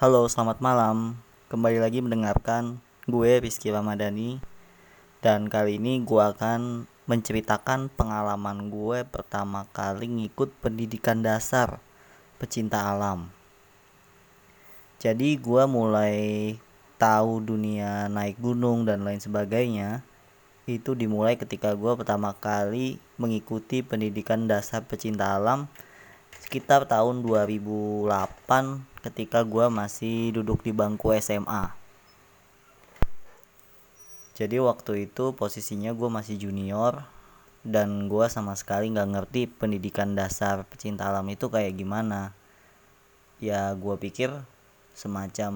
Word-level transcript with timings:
Halo, 0.00 0.24
selamat 0.32 0.64
malam. 0.64 1.20
Kembali 1.52 1.76
lagi 1.76 2.00
mendengarkan 2.00 2.80
gue 3.04 3.36
Rizky 3.36 3.68
Ramadhani 3.68 4.40
dan 5.20 5.44
kali 5.52 5.76
ini 5.76 6.00
gue 6.00 6.24
akan 6.24 6.88
menceritakan 7.04 7.92
pengalaman 7.92 8.72
gue 8.72 9.04
pertama 9.04 9.68
kali 9.76 10.08
ngikut 10.08 10.56
pendidikan 10.64 11.20
dasar 11.20 11.84
pecinta 12.40 12.80
alam. 12.80 13.28
Jadi 14.96 15.36
gue 15.36 15.68
mulai 15.68 16.56
tahu 16.96 17.44
dunia 17.44 18.08
naik 18.08 18.40
gunung 18.40 18.88
dan 18.88 19.04
lain 19.04 19.20
sebagainya 19.20 20.00
itu 20.64 20.96
dimulai 20.96 21.36
ketika 21.36 21.76
gue 21.76 21.92
pertama 21.92 22.32
kali 22.40 22.96
mengikuti 23.20 23.84
pendidikan 23.84 24.48
dasar 24.48 24.80
pecinta 24.80 25.36
alam 25.36 25.68
sekitar 26.40 26.88
tahun 26.88 27.20
2008 27.20 28.89
ketika 29.00 29.44
gue 29.44 29.66
masih 29.72 30.36
duduk 30.36 30.64
di 30.64 30.72
bangku 30.72 31.12
SMA 31.20 31.80
jadi 34.40 34.56
waktu 34.56 35.04
itu 35.04 35.36
posisinya 35.36 35.92
gue 35.92 36.08
masih 36.08 36.40
junior 36.40 37.04
dan 37.60 38.08
gue 38.08 38.24
sama 38.32 38.56
sekali 38.56 38.88
nggak 38.88 39.10
ngerti 39.12 39.44
pendidikan 39.52 40.16
dasar 40.16 40.64
pecinta 40.64 41.12
alam 41.12 41.28
itu 41.28 41.52
kayak 41.52 41.76
gimana. 41.76 42.32
Ya 43.36 43.76
gue 43.76 44.00
pikir 44.00 44.32
semacam 44.96 45.52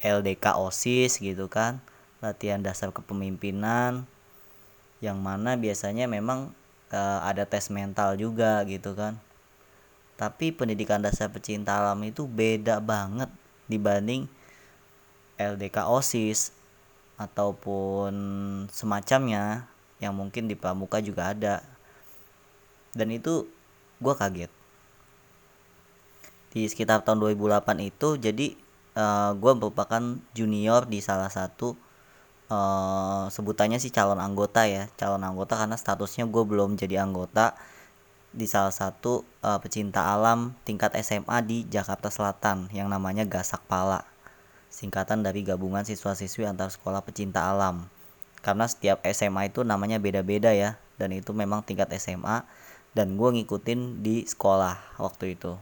LDK 0.00 0.56
OSIS 0.56 1.20
gitu 1.20 1.52
kan 1.52 1.84
latihan 2.24 2.64
dasar 2.64 2.88
kepemimpinan 2.88 4.08
yang 5.04 5.20
mana 5.20 5.60
biasanya 5.60 6.08
memang 6.08 6.56
uh, 6.88 7.20
ada 7.24 7.44
tes 7.44 7.68
mental 7.68 8.16
juga 8.16 8.64
gitu 8.64 8.96
kan 8.96 9.20
tapi 10.16 10.52
pendidikan 10.52 11.00
dasar 11.00 11.32
pecinta 11.32 11.78
alam 11.80 11.98
itu 12.04 12.28
beda 12.28 12.78
banget 12.78 13.28
dibanding 13.66 14.28
LDK 15.40 15.88
OSIS 15.88 16.52
ataupun 17.16 18.12
semacamnya 18.68 19.66
yang 20.02 20.14
mungkin 20.14 20.50
di 20.50 20.58
pramuka 20.58 20.98
juga 20.98 21.30
ada. 21.30 21.62
Dan 22.92 23.14
itu 23.14 23.48
gue 24.02 24.14
kaget. 24.14 24.52
Di 26.52 26.68
sekitar 26.68 27.00
tahun 27.06 27.22
2008 27.22 27.64
itu 27.80 28.20
jadi 28.20 28.46
uh, 28.98 29.00
eh, 29.00 29.30
gue 29.38 29.52
merupakan 29.56 30.02
junior 30.36 30.84
di 30.84 31.00
salah 31.00 31.32
satu 31.32 31.72
uh, 32.52 33.24
sebutannya 33.32 33.80
sih 33.80 33.88
calon 33.88 34.20
anggota 34.20 34.68
ya 34.68 34.92
calon 35.00 35.24
anggota 35.24 35.56
karena 35.56 35.76
statusnya 35.80 36.28
gue 36.28 36.44
belum 36.44 36.76
jadi 36.76 37.00
anggota 37.00 37.56
di 38.32 38.48
salah 38.48 38.72
satu 38.72 39.28
uh, 39.44 39.60
pecinta 39.60 40.08
alam 40.08 40.56
tingkat 40.64 40.96
SMA 41.04 41.44
di 41.44 41.68
Jakarta 41.68 42.08
Selatan 42.08 42.72
yang 42.72 42.88
namanya 42.88 43.28
Gasak 43.28 43.60
Pala. 43.68 44.08
Singkatan 44.72 45.20
dari 45.20 45.44
gabungan 45.44 45.84
siswa-siswi 45.84 46.48
antar 46.48 46.72
sekolah 46.72 47.04
pecinta 47.04 47.44
alam. 47.44 47.92
Karena 48.40 48.64
setiap 48.64 49.04
SMA 49.12 49.52
itu 49.52 49.62
namanya 49.62 50.00
beda-beda 50.00 50.50
ya 50.56 50.80
dan 50.96 51.12
itu 51.12 51.30
memang 51.36 51.62
tingkat 51.62 51.92
SMA 52.00 52.42
dan 52.96 53.14
gue 53.20 53.28
ngikutin 53.36 54.00
di 54.00 54.24
sekolah 54.24 54.98
waktu 54.98 55.36
itu. 55.36 55.54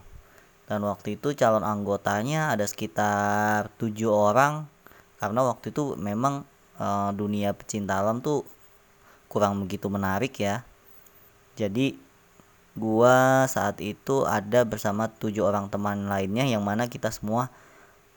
Dan 0.65 0.87
waktu 0.87 1.19
itu 1.19 1.35
calon 1.35 1.67
anggotanya 1.67 2.55
ada 2.55 2.63
sekitar 2.63 3.67
tujuh 3.75 4.07
orang 4.07 4.65
karena 5.19 5.43
waktu 5.43 5.75
itu 5.75 5.99
memang 5.99 6.47
uh, 6.79 7.11
dunia 7.11 7.51
pecinta 7.51 7.99
alam 7.99 8.23
tuh 8.23 8.47
kurang 9.27 9.59
begitu 9.67 9.91
menarik 9.91 10.31
ya. 10.39 10.63
Jadi 11.59 12.10
gua 12.77 13.45
saat 13.51 13.83
itu 13.83 14.23
ada 14.23 14.63
bersama 14.63 15.11
tujuh 15.11 15.43
orang 15.43 15.67
teman 15.67 16.07
lainnya 16.07 16.47
yang 16.47 16.63
mana 16.63 16.87
kita 16.87 17.11
semua 17.11 17.51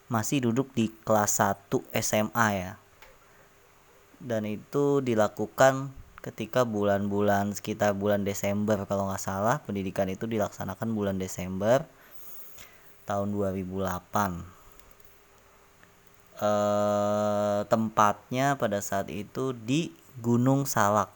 masih 0.06 0.44
duduk 0.46 0.70
di 0.76 0.92
kelas 1.02 1.42
1 1.42 1.82
SMA 1.98 2.48
ya. 2.54 2.72
Dan 4.22 4.46
itu 4.48 5.04
dilakukan 5.04 5.92
ketika 6.24 6.64
bulan-bulan 6.64 7.52
sekitar 7.52 7.92
bulan 7.92 8.24
Desember 8.24 8.88
kalau 8.88 9.10
nggak 9.10 9.20
salah. 9.20 9.60
Pendidikan 9.60 10.08
itu 10.08 10.24
dilaksanakan 10.24 10.96
bulan 10.96 11.20
Desember 11.20 11.84
tahun 13.04 13.36
2008 13.36 13.74
eh, 16.40 17.60
tempatnya 17.68 18.56
pada 18.56 18.80
saat 18.80 19.12
itu 19.12 19.52
di 19.52 19.92
Gunung 20.24 20.64
Salak. 20.64 21.12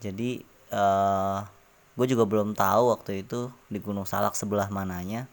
Jadi 0.00 0.40
eh, 0.72 1.38
gue 1.94 2.06
juga 2.10 2.26
belum 2.26 2.58
tahu 2.58 2.90
waktu 2.90 3.22
itu 3.22 3.54
di 3.70 3.78
Gunung 3.78 4.06
Salak 4.06 4.34
sebelah 4.34 4.66
mananya. 4.70 5.30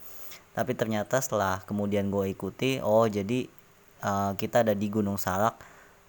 Tapi 0.52 0.78
ternyata 0.78 1.18
setelah 1.18 1.64
kemudian 1.66 2.12
gue 2.14 2.30
ikuti 2.30 2.78
oh 2.84 3.08
jadi 3.08 3.48
uh, 4.06 4.38
kita 4.38 4.62
ada 4.62 4.74
di 4.78 4.88
Gunung 4.92 5.18
Salak 5.18 5.58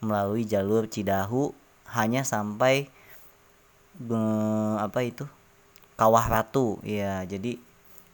melalui 0.02 0.44
jalur 0.44 0.90
Cidahu 0.90 1.54
hanya 1.94 2.26
sampai 2.26 2.90
uh, 4.10 4.76
apa 4.82 5.00
itu? 5.06 5.24
Kawah 5.96 6.26
Ratu. 6.28 6.82
Ya 6.84 7.24
jadi 7.24 7.56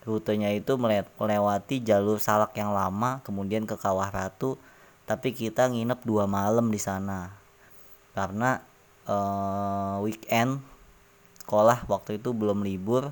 rutenya 0.06 0.54
itu 0.54 0.78
melewati 1.18 1.82
jalur 1.82 2.22
Salak 2.22 2.54
yang 2.54 2.70
lama 2.70 3.18
kemudian 3.26 3.66
ke 3.66 3.74
Kawah 3.74 4.14
Ratu. 4.14 4.60
Tapi 5.08 5.32
kita 5.32 5.66
nginep 5.72 6.04
dua 6.04 6.28
malam 6.28 6.68
di 6.70 6.78
sana. 6.78 7.32
Karena 8.12 8.60
uh, 9.08 10.04
weekend 10.04 10.60
sekolah 11.48 11.88
waktu 11.88 12.20
itu 12.20 12.36
belum 12.36 12.60
libur. 12.60 13.08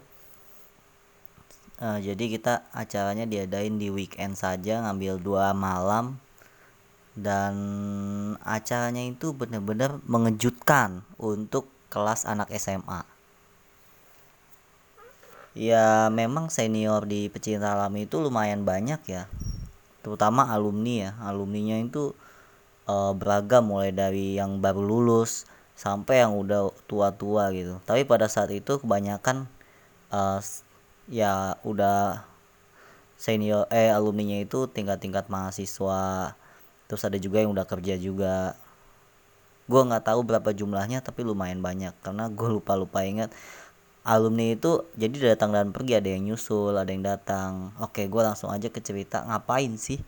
Uh, 1.81 1.97
jadi 2.05 2.37
kita 2.37 2.69
acaranya 2.69 3.25
diadain 3.25 3.81
di 3.81 3.89
weekend 3.89 4.37
saja 4.37 4.85
ngambil 4.85 5.17
dua 5.25 5.57
malam. 5.57 6.21
Dan 7.17 7.57
acaranya 8.45 9.01
itu 9.01 9.33
benar-benar 9.33 10.05
mengejutkan 10.05 11.01
untuk 11.17 11.65
kelas 11.89 12.29
anak 12.29 12.53
SMA 12.61 13.17
ya 15.57 16.13
memang 16.13 16.53
senior 16.53 17.09
di 17.09 17.33
pecinta 17.33 17.73
alam 17.73 17.97
itu 17.97 18.21
lumayan 18.21 18.69
banyak 18.69 19.01
ya. 19.09 19.25
Terutama 20.05 20.53
alumni 20.53 21.09
ya. 21.09 21.11
Alumninya 21.25 21.81
itu 21.81 22.13
uh, 22.85 23.17
beragam 23.17 23.73
mulai 23.73 23.91
dari 23.91 24.37
yang 24.37 24.61
baru 24.61 24.85
lulus 24.85 25.49
sampai 25.77 26.25
yang 26.25 26.33
udah 26.35 26.73
tua-tua 26.89 27.53
gitu. 27.53 27.79
Tapi 27.85 28.09
pada 28.09 28.27
saat 28.27 28.49
itu 28.51 28.81
kebanyakan 28.81 29.45
uh, 30.09 30.41
ya 31.07 31.61
udah 31.63 32.25
senior 33.21 33.69
eh 33.71 33.93
alumninya 33.93 34.41
itu 34.41 34.67
tingkat-tingkat 34.67 35.29
mahasiswa 35.29 36.35
terus 36.89 37.03
ada 37.05 37.21
juga 37.21 37.45
yang 37.45 37.53
udah 37.53 37.69
kerja 37.69 37.95
juga. 38.01 38.57
Gue 39.69 39.83
nggak 39.85 40.09
tahu 40.09 40.21
berapa 40.25 40.51
jumlahnya 40.57 41.05
tapi 41.05 41.23
lumayan 41.23 41.61
banyak. 41.61 41.93
Karena 42.01 42.33
gue 42.33 42.49
lupa 42.49 42.73
lupa 42.75 43.05
ingat 43.05 43.31
alumni 44.07 44.55
itu 44.55 44.87
jadi 44.97 45.35
datang 45.35 45.51
dan 45.53 45.75
pergi 45.75 45.99
ada 45.99 46.09
yang 46.09 46.33
nyusul 46.33 46.73
ada 46.73 46.89
yang 46.89 47.05
datang. 47.05 47.77
Oke 47.85 48.09
gue 48.09 48.23
langsung 48.25 48.49
aja 48.49 48.73
ke 48.73 48.81
cerita 48.81 49.29
ngapain 49.29 49.77
sih? 49.77 50.01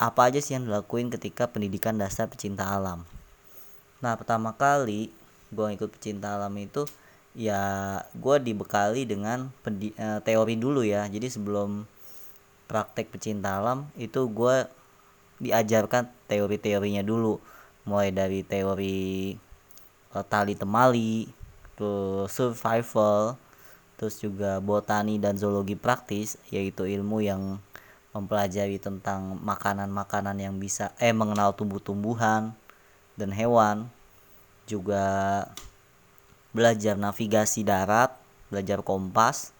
Apa 0.00 0.32
aja 0.32 0.40
sih 0.40 0.56
yang 0.56 0.64
dilakuin 0.64 1.12
ketika 1.12 1.44
pendidikan 1.52 2.00
dasar 2.00 2.24
pecinta 2.32 2.64
alam 2.64 3.04
nah 4.04 4.20
pertama 4.20 4.52
kali 4.52 5.08
gue 5.48 5.66
ikut 5.72 5.88
pecinta 5.96 6.36
alam 6.36 6.52
itu 6.60 6.84
ya 7.32 7.98
gue 8.14 8.36
dibekali 8.38 9.08
dengan 9.08 9.50
pendi, 9.64 9.96
uh, 9.98 10.20
teori 10.20 10.54
dulu 10.60 10.84
ya. 10.84 11.06
Jadi 11.10 11.32
sebelum 11.32 11.88
praktek 12.70 13.10
pecinta 13.10 13.58
alam 13.58 13.88
itu 13.98 14.28
gue 14.30 14.66
diajarkan 15.42 16.10
teori-teorinya 16.30 17.00
dulu. 17.00 17.42
Mulai 17.88 18.10
dari 18.14 18.40
teori 18.44 19.34
uh, 20.14 20.24
tali 20.24 20.54
temali 20.54 21.28
terus 21.74 22.30
survival 22.30 23.34
terus 23.98 24.18
juga 24.22 24.58
botani 24.62 25.18
dan 25.18 25.38
zoologi 25.38 25.74
praktis 25.74 26.38
yaitu 26.50 26.86
ilmu 26.86 27.22
yang 27.22 27.58
mempelajari 28.14 28.78
tentang 28.78 29.38
makanan-makanan 29.42 30.38
yang 30.38 30.54
bisa 30.58 30.94
eh 31.02 31.10
mengenal 31.10 31.50
tumbuh-tumbuhan 31.54 32.54
dan 33.18 33.30
hewan 33.34 33.90
juga 34.64 35.04
belajar 36.54 36.94
navigasi 36.94 37.66
darat 37.66 38.14
belajar 38.48 38.80
kompas 38.80 39.50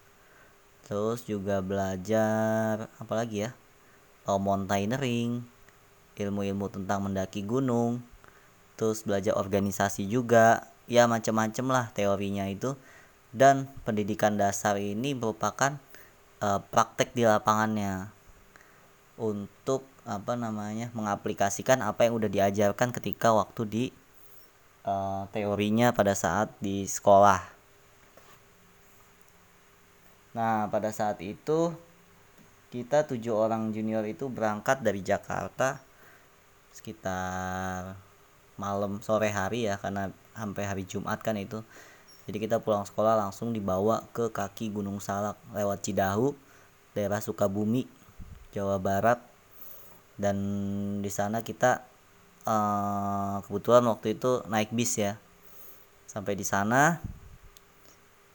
terus 0.86 1.24
juga 1.24 1.64
belajar 1.64 2.92
apa 3.00 3.12
lagi 3.16 3.48
ya 3.48 3.50
mountaineering 4.28 5.44
ilmu-ilmu 6.16 6.70
tentang 6.70 7.04
mendaki 7.04 7.42
gunung 7.42 8.00
terus 8.74 9.06
belajar 9.06 9.38
organisasi 9.38 10.06
juga. 10.06 10.70
Ya 10.84 11.08
macam-macam 11.08 11.66
lah 11.72 11.86
teorinya 11.96 12.44
itu. 12.50 12.76
Dan 13.34 13.66
pendidikan 13.82 14.38
dasar 14.38 14.78
ini 14.78 15.10
merupakan 15.16 15.74
uh, 16.38 16.60
praktek 16.70 17.18
di 17.18 17.26
lapangannya 17.26 18.14
untuk 19.18 19.82
apa 20.06 20.38
namanya 20.38 20.92
mengaplikasikan 20.94 21.82
apa 21.82 22.06
yang 22.06 22.14
udah 22.20 22.30
diajarkan 22.30 22.94
ketika 22.94 23.34
waktu 23.34 23.62
di 23.66 23.84
uh, 24.84 25.24
teorinya 25.32 25.90
pada 25.90 26.12
saat 26.12 26.52
di 26.60 26.84
sekolah. 26.84 27.40
Nah, 30.34 30.66
pada 30.68 30.90
saat 30.92 31.18
itu 31.24 31.72
kita 32.74 33.06
tujuh 33.06 33.30
orang 33.30 33.70
junior 33.70 34.02
itu 34.02 34.26
berangkat 34.26 34.82
dari 34.82 34.98
Jakarta 34.98 35.78
sekitar 36.74 37.94
malam 38.58 38.98
sore 38.98 39.30
hari 39.30 39.70
ya 39.70 39.78
karena 39.78 40.10
sampai 40.34 40.62
hari 40.66 40.82
Jumat 40.82 41.22
kan 41.22 41.38
itu 41.38 41.62
jadi 42.26 42.38
kita 42.42 42.56
pulang 42.58 42.82
sekolah 42.82 43.14
langsung 43.14 43.54
dibawa 43.54 44.02
ke 44.10 44.34
kaki 44.34 44.74
Gunung 44.74 44.98
Salak 44.98 45.38
lewat 45.54 45.86
Cidahu 45.86 46.34
daerah 46.98 47.22
Sukabumi 47.22 47.86
Jawa 48.50 48.82
Barat 48.82 49.22
dan 50.18 50.34
di 50.98 51.10
sana 51.14 51.46
kita 51.46 51.86
uh, 52.48 53.40
kebetulan 53.44 53.84
waktu 53.88 54.16
itu 54.16 54.44
naik 54.48 54.70
bis 54.72 54.96
ya. 55.00 55.16
Sampai 56.08 56.38
di 56.38 56.46
sana 56.46 57.02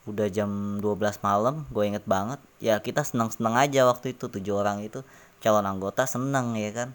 udah 0.10 0.26
jam 0.34 0.82
12 0.82 1.22
malam 1.22 1.66
gue 1.70 1.84
inget 1.86 2.06
banget. 2.06 2.42
Ya 2.60 2.82
kita 2.82 3.06
senang-senang 3.06 3.56
aja 3.56 3.86
waktu 3.88 4.18
itu 4.18 4.28
tujuh 4.28 4.60
orang 4.60 4.84
itu. 4.84 5.06
Calon 5.40 5.66
anggota 5.66 6.04
seneng 6.10 6.58
ya 6.58 6.72
kan? 6.76 6.90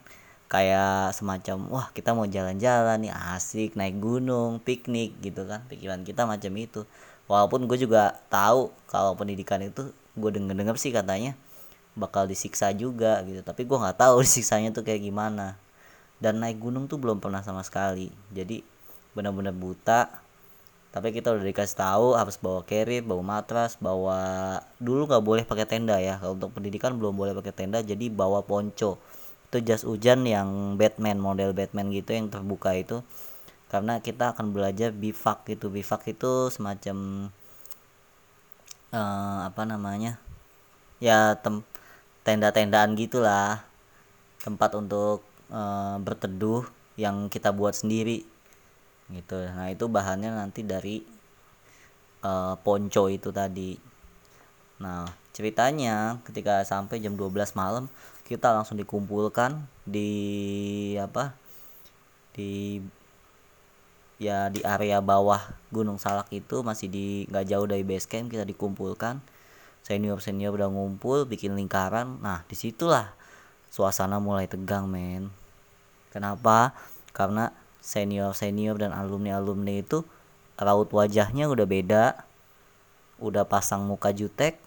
Kayak 0.51 1.17
semacam 1.17 1.57
wah 1.73 1.87
kita 1.97 2.13
mau 2.13 2.29
jalan-jalan 2.29 3.01
nih 3.09 3.15
asik 3.35 3.75
naik 3.79 3.97
gunung 3.99 4.61
piknik 4.61 5.17
gitu 5.25 5.47
kan? 5.49 5.65
Pikiran 5.71 6.05
kita 6.05 6.29
macam 6.29 6.53
itu. 6.59 6.85
Walaupun 7.25 7.65
gue 7.65 7.79
juga 7.81 8.21
tahu 8.29 8.69
kalau 8.91 9.17
pendidikan 9.17 9.63
itu 9.65 9.89
gue 10.15 10.31
denger 10.31 10.55
denger 10.55 10.77
sih 10.77 10.93
katanya 10.93 11.33
bakal 11.97 12.29
disiksa 12.29 12.75
juga 12.77 13.25
gitu. 13.25 13.41
Tapi 13.41 13.65
gue 13.65 13.79
nggak 13.81 13.97
tahu 13.97 14.21
disiksanya 14.27 14.75
tuh 14.77 14.85
kayak 14.85 15.01
gimana 15.01 15.57
dan 16.23 16.43
naik 16.43 16.63
gunung 16.63 16.87
tuh 16.87 16.99
belum 17.01 17.19
pernah 17.19 17.43
sama 17.43 17.63
sekali. 17.67 18.11
Jadi 18.31 18.63
benar-benar 19.15 19.55
buta. 19.55 20.23
Tapi 20.95 21.11
kita 21.11 21.35
udah 21.35 21.43
dikasih 21.43 21.75
tahu 21.75 22.15
harus 22.15 22.39
bawa 22.39 22.63
carry 22.63 23.03
bawa 23.03 23.23
matras 23.23 23.75
bawa 23.83 24.63
dulu 24.79 25.11
nggak 25.11 25.25
boleh 25.27 25.43
pakai 25.43 25.67
tenda 25.67 25.99
ya. 25.99 26.23
Kalau 26.23 26.39
untuk 26.39 26.55
pendidikan 26.55 26.95
belum 26.95 27.19
boleh 27.19 27.35
pakai 27.35 27.51
tenda 27.51 27.83
jadi 27.83 28.07
bawa 28.15 28.47
ponco. 28.47 29.03
Itu 29.51 29.59
jas 29.67 29.83
hujan 29.83 30.23
yang 30.23 30.79
Batman 30.79 31.19
model 31.19 31.51
Batman 31.51 31.91
gitu 31.91 32.15
yang 32.15 32.31
terbuka 32.31 32.79
itu. 32.79 33.03
Karena 33.75 33.99
kita 33.99 34.39
akan 34.39 34.55
belajar 34.55 34.95
bivak 34.95 35.43
gitu. 35.51 35.67
Bivak 35.67 36.07
itu 36.07 36.55
semacam 36.55 37.27
uh, 38.95 39.51
apa 39.51 39.63
namanya? 39.67 40.23
Ya 41.03 41.35
tem 41.43 41.67
tenda-tendaan 42.23 42.95
gitulah. 42.95 43.67
Tempat 44.47 44.79
untuk 44.79 45.27
uh, 45.55 45.97
berteduh 46.03 46.67
yang 46.99 47.31
kita 47.31 47.55
buat 47.55 47.79
sendiri 47.79 48.27
gitu. 49.13 49.39
Nah 49.39 49.71
itu 49.71 49.87
bahannya 49.87 50.35
nanti 50.35 50.67
dari 50.67 51.07
uh, 52.27 52.59
ponco 52.59 53.07
itu 53.07 53.31
tadi. 53.31 53.79
Nah 54.83 55.07
ceritanya 55.31 56.19
ketika 56.27 56.67
sampai 56.67 56.99
jam 56.99 57.15
12 57.15 57.55
malam 57.55 57.87
kita 58.27 58.51
langsung 58.55 58.81
dikumpulkan 58.81 59.63
di 59.85 60.95
apa 60.97 61.37
di 62.35 62.81
ya 64.17 64.49
di 64.49 64.65
area 64.65 64.99
bawah 65.05 65.43
Gunung 65.71 66.01
Salak 66.01 66.31
itu. 66.35 66.65
Masih 66.67 66.89
di 66.91 67.07
nggak 67.31 67.47
jauh 67.47 67.67
dari 67.69 67.85
base 67.87 68.09
camp 68.11 68.33
kita 68.33 68.43
dikumpulkan. 68.49 69.21
Senior 69.85 70.17
senior 70.25 70.57
udah 70.57 70.73
ngumpul 70.73 71.29
bikin 71.29 71.53
lingkaran. 71.53 72.17
Nah 72.25 72.41
di 72.49 72.57
situlah 72.57 73.13
suasana 73.69 74.17
mulai 74.17 74.49
tegang 74.49 74.89
men 74.89 75.44
kenapa? 76.15 76.79
Karena 77.11 77.51
senior 77.83 78.33
senior 78.33 78.79
dan 78.79 78.95
alumni 78.95 79.37
alumni 79.37 79.83
itu 79.83 80.07
raut 80.55 80.89
wajahnya 80.95 81.51
udah 81.51 81.67
beda 81.67 82.05
udah 83.19 83.45
pasang 83.47 83.87
muka 83.87 84.11
jutek 84.15 84.59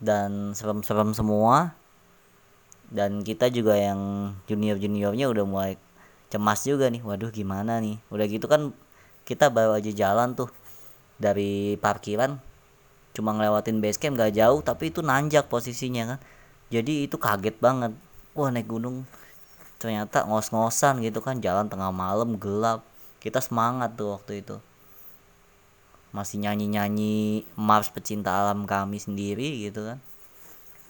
dan 0.00 0.56
serem-serem 0.56 1.12
semua. 1.12 1.76
Dan 2.90 3.22
kita 3.22 3.46
juga 3.54 3.78
yang 3.78 4.34
junior 4.50 4.74
juniornya 4.74 5.30
udah 5.30 5.44
mulai 5.46 5.72
cemas 6.32 6.66
juga 6.66 6.90
nih. 6.90 7.04
Waduh 7.04 7.30
gimana 7.30 7.78
nih? 7.78 8.02
Udah 8.10 8.26
gitu 8.26 8.50
kan 8.50 8.74
kita 9.22 9.52
baru 9.52 9.78
aja 9.78 9.92
jalan 9.94 10.34
tuh 10.34 10.50
dari 11.20 11.78
parkiran 11.78 12.40
cuma 13.10 13.34
ngelewatin 13.34 13.82
base 13.82 13.98
camp 13.98 14.16
gak 14.16 14.38
jauh 14.38 14.62
tapi 14.62 14.90
itu 14.90 15.04
nanjak 15.06 15.46
posisinya 15.46 16.16
kan. 16.16 16.18
Jadi 16.74 17.06
itu 17.06 17.14
kaget 17.14 17.58
banget. 17.62 17.94
Wah 18.34 18.50
naik 18.50 18.66
gunung 18.66 19.06
ternyata 19.80 20.28
ngos-ngosan 20.28 21.00
gitu 21.00 21.24
kan 21.24 21.40
jalan 21.40 21.66
tengah 21.72 21.88
malam 21.88 22.36
gelap. 22.36 22.84
Kita 23.16 23.40
semangat 23.40 23.96
tuh 23.96 24.12
waktu 24.12 24.44
itu. 24.44 24.60
Masih 26.12 26.36
nyanyi-nyanyi 26.44 27.48
Mars 27.56 27.88
pecinta 27.88 28.36
alam 28.36 28.68
kami 28.68 29.00
sendiri 29.00 29.64
gitu 29.64 29.88
kan. 29.88 29.98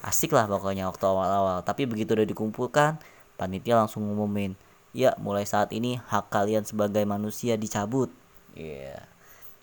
Asik 0.03 0.35
lah 0.35 0.45
pokoknya 0.51 0.91
waktu 0.91 1.03
awal-awal. 1.07 1.63
Tapi 1.63 1.87
begitu 1.87 2.11
udah 2.11 2.27
dikumpulkan 2.27 2.99
panitia 3.39 3.79
langsung 3.79 4.05
ngumumin 4.05 4.59
ya 4.91 5.15
mulai 5.23 5.47
saat 5.47 5.71
ini 5.71 5.97
hak 5.97 6.27
kalian 6.27 6.67
sebagai 6.67 7.07
manusia 7.07 7.55
dicabut. 7.55 8.11
Iya. 8.53 8.99
Yeah. 8.99 9.01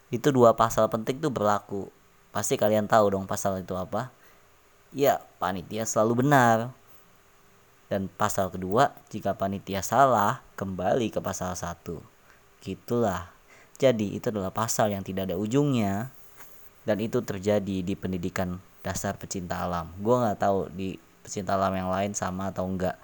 itu 0.09 0.33
dua 0.33 0.57
pasal 0.57 0.89
penting 0.89 1.21
tuh 1.21 1.29
berlaku. 1.29 1.93
Pasti 2.33 2.57
kalian 2.57 2.89
tahu 2.89 3.13
dong 3.13 3.29
pasal 3.29 3.61
itu 3.61 3.77
apa. 3.77 4.09
Ya 4.89 5.21
panitia 5.37 5.85
selalu 5.85 6.25
benar 6.25 6.73
dan 7.89 8.07
pasal 8.09 8.53
kedua 8.53 8.93
jika 9.09 9.37
panitia 9.37 9.81
salah 9.81 10.45
kembali 10.57 11.09
ke 11.13 11.21
pasal 11.25 11.57
satu. 11.57 12.01
Gitulah. 12.61 13.33
Jadi 13.81 14.17
itu 14.17 14.29
adalah 14.29 14.53
pasal 14.53 14.93
yang 14.93 15.03
tidak 15.03 15.33
ada 15.33 15.37
ujungnya. 15.37 16.13
Dan 16.85 17.05
itu 17.05 17.21
terjadi 17.21 17.85
di 17.85 17.95
pendidikan 17.97 18.61
dasar 18.81 19.21
pecinta 19.21 19.61
alam. 19.61 19.93
Gue 20.01 20.17
nggak 20.17 20.41
tahu 20.41 20.73
di 20.73 20.97
pecinta 21.21 21.57
alam 21.57 21.77
yang 21.77 21.93
lain 21.93 22.17
sama 22.17 22.49
atau 22.49 22.65
enggak 22.65 22.97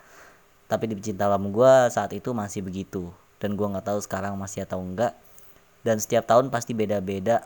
tapi 0.64 0.88
di 0.88 0.96
pecinta 0.96 1.28
alam 1.28 1.52
gue 1.52 1.72
saat 1.92 2.12
itu 2.16 2.32
masih 2.32 2.64
begitu. 2.64 3.12
Dan 3.36 3.56
gue 3.56 3.66
nggak 3.68 3.84
tahu 3.84 4.00
sekarang 4.00 4.40
masih 4.40 4.64
atau 4.64 4.80
enggak 4.80 5.12
dan 5.84 6.00
setiap 6.00 6.24
tahun 6.24 6.48
pasti 6.48 6.72
beda-beda 6.72 7.44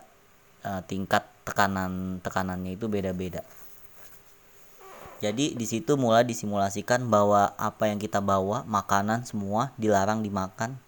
uh, 0.63 0.81
tingkat 0.87 1.27
tekanan 1.43 2.23
tekanannya 2.23 2.79
itu 2.79 2.87
beda-beda 2.87 3.43
jadi 5.19 5.51
di 5.51 5.67
situ 5.67 5.99
mulai 5.99 6.23
disimulasikan 6.23 7.03
bahwa 7.11 7.51
apa 7.59 7.91
yang 7.91 7.99
kita 7.99 8.23
bawa 8.23 8.63
makanan 8.71 9.27
semua 9.27 9.75
dilarang 9.75 10.23
dimakan. 10.23 10.79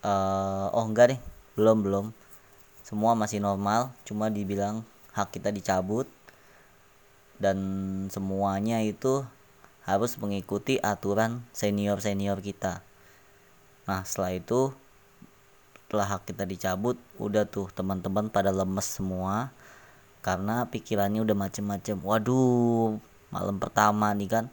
Uh, 0.00 0.72
oh 0.72 0.88
enggak 0.88 1.12
deh. 1.12 1.20
Belum 1.52 1.84
belum. 1.84 2.06
Semua 2.80 3.12
masih 3.12 3.44
normal 3.44 3.92
cuma 4.08 4.32
dibilang 4.32 4.80
hak 5.12 5.28
kita 5.36 5.52
dicabut. 5.52 6.08
Dan 7.36 7.60
semuanya 8.08 8.80
itu 8.80 9.28
harus 9.84 10.16
mengikuti 10.16 10.80
aturan 10.80 11.44
senior 11.52 12.00
senior 12.00 12.40
kita. 12.40 12.80
Nah 13.84 14.08
setelah 14.08 14.40
itu 14.40 14.72
setelah 15.84 16.16
hak 16.16 16.32
kita 16.32 16.48
dicabut 16.48 16.96
udah 17.20 17.44
tuh 17.44 17.68
teman-teman 17.76 18.32
pada 18.32 18.56
lemes 18.56 18.88
semua. 18.88 19.52
Karena 20.24 20.64
pikirannya 20.64 21.20
udah 21.20 21.36
macem-macem. 21.36 22.00
Waduh 22.00 23.07
malam 23.28 23.60
pertama 23.60 24.12
nih 24.16 24.28
kan 24.28 24.44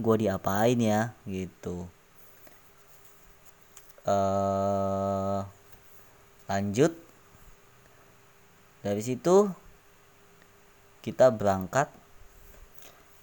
gue 0.00 0.14
diapain 0.26 0.78
ya 0.78 1.12
gitu 1.28 1.84
uh, 4.06 5.44
lanjut 6.46 6.92
dari 8.80 9.02
situ 9.04 9.52
kita 11.00 11.32
berangkat 11.32 11.88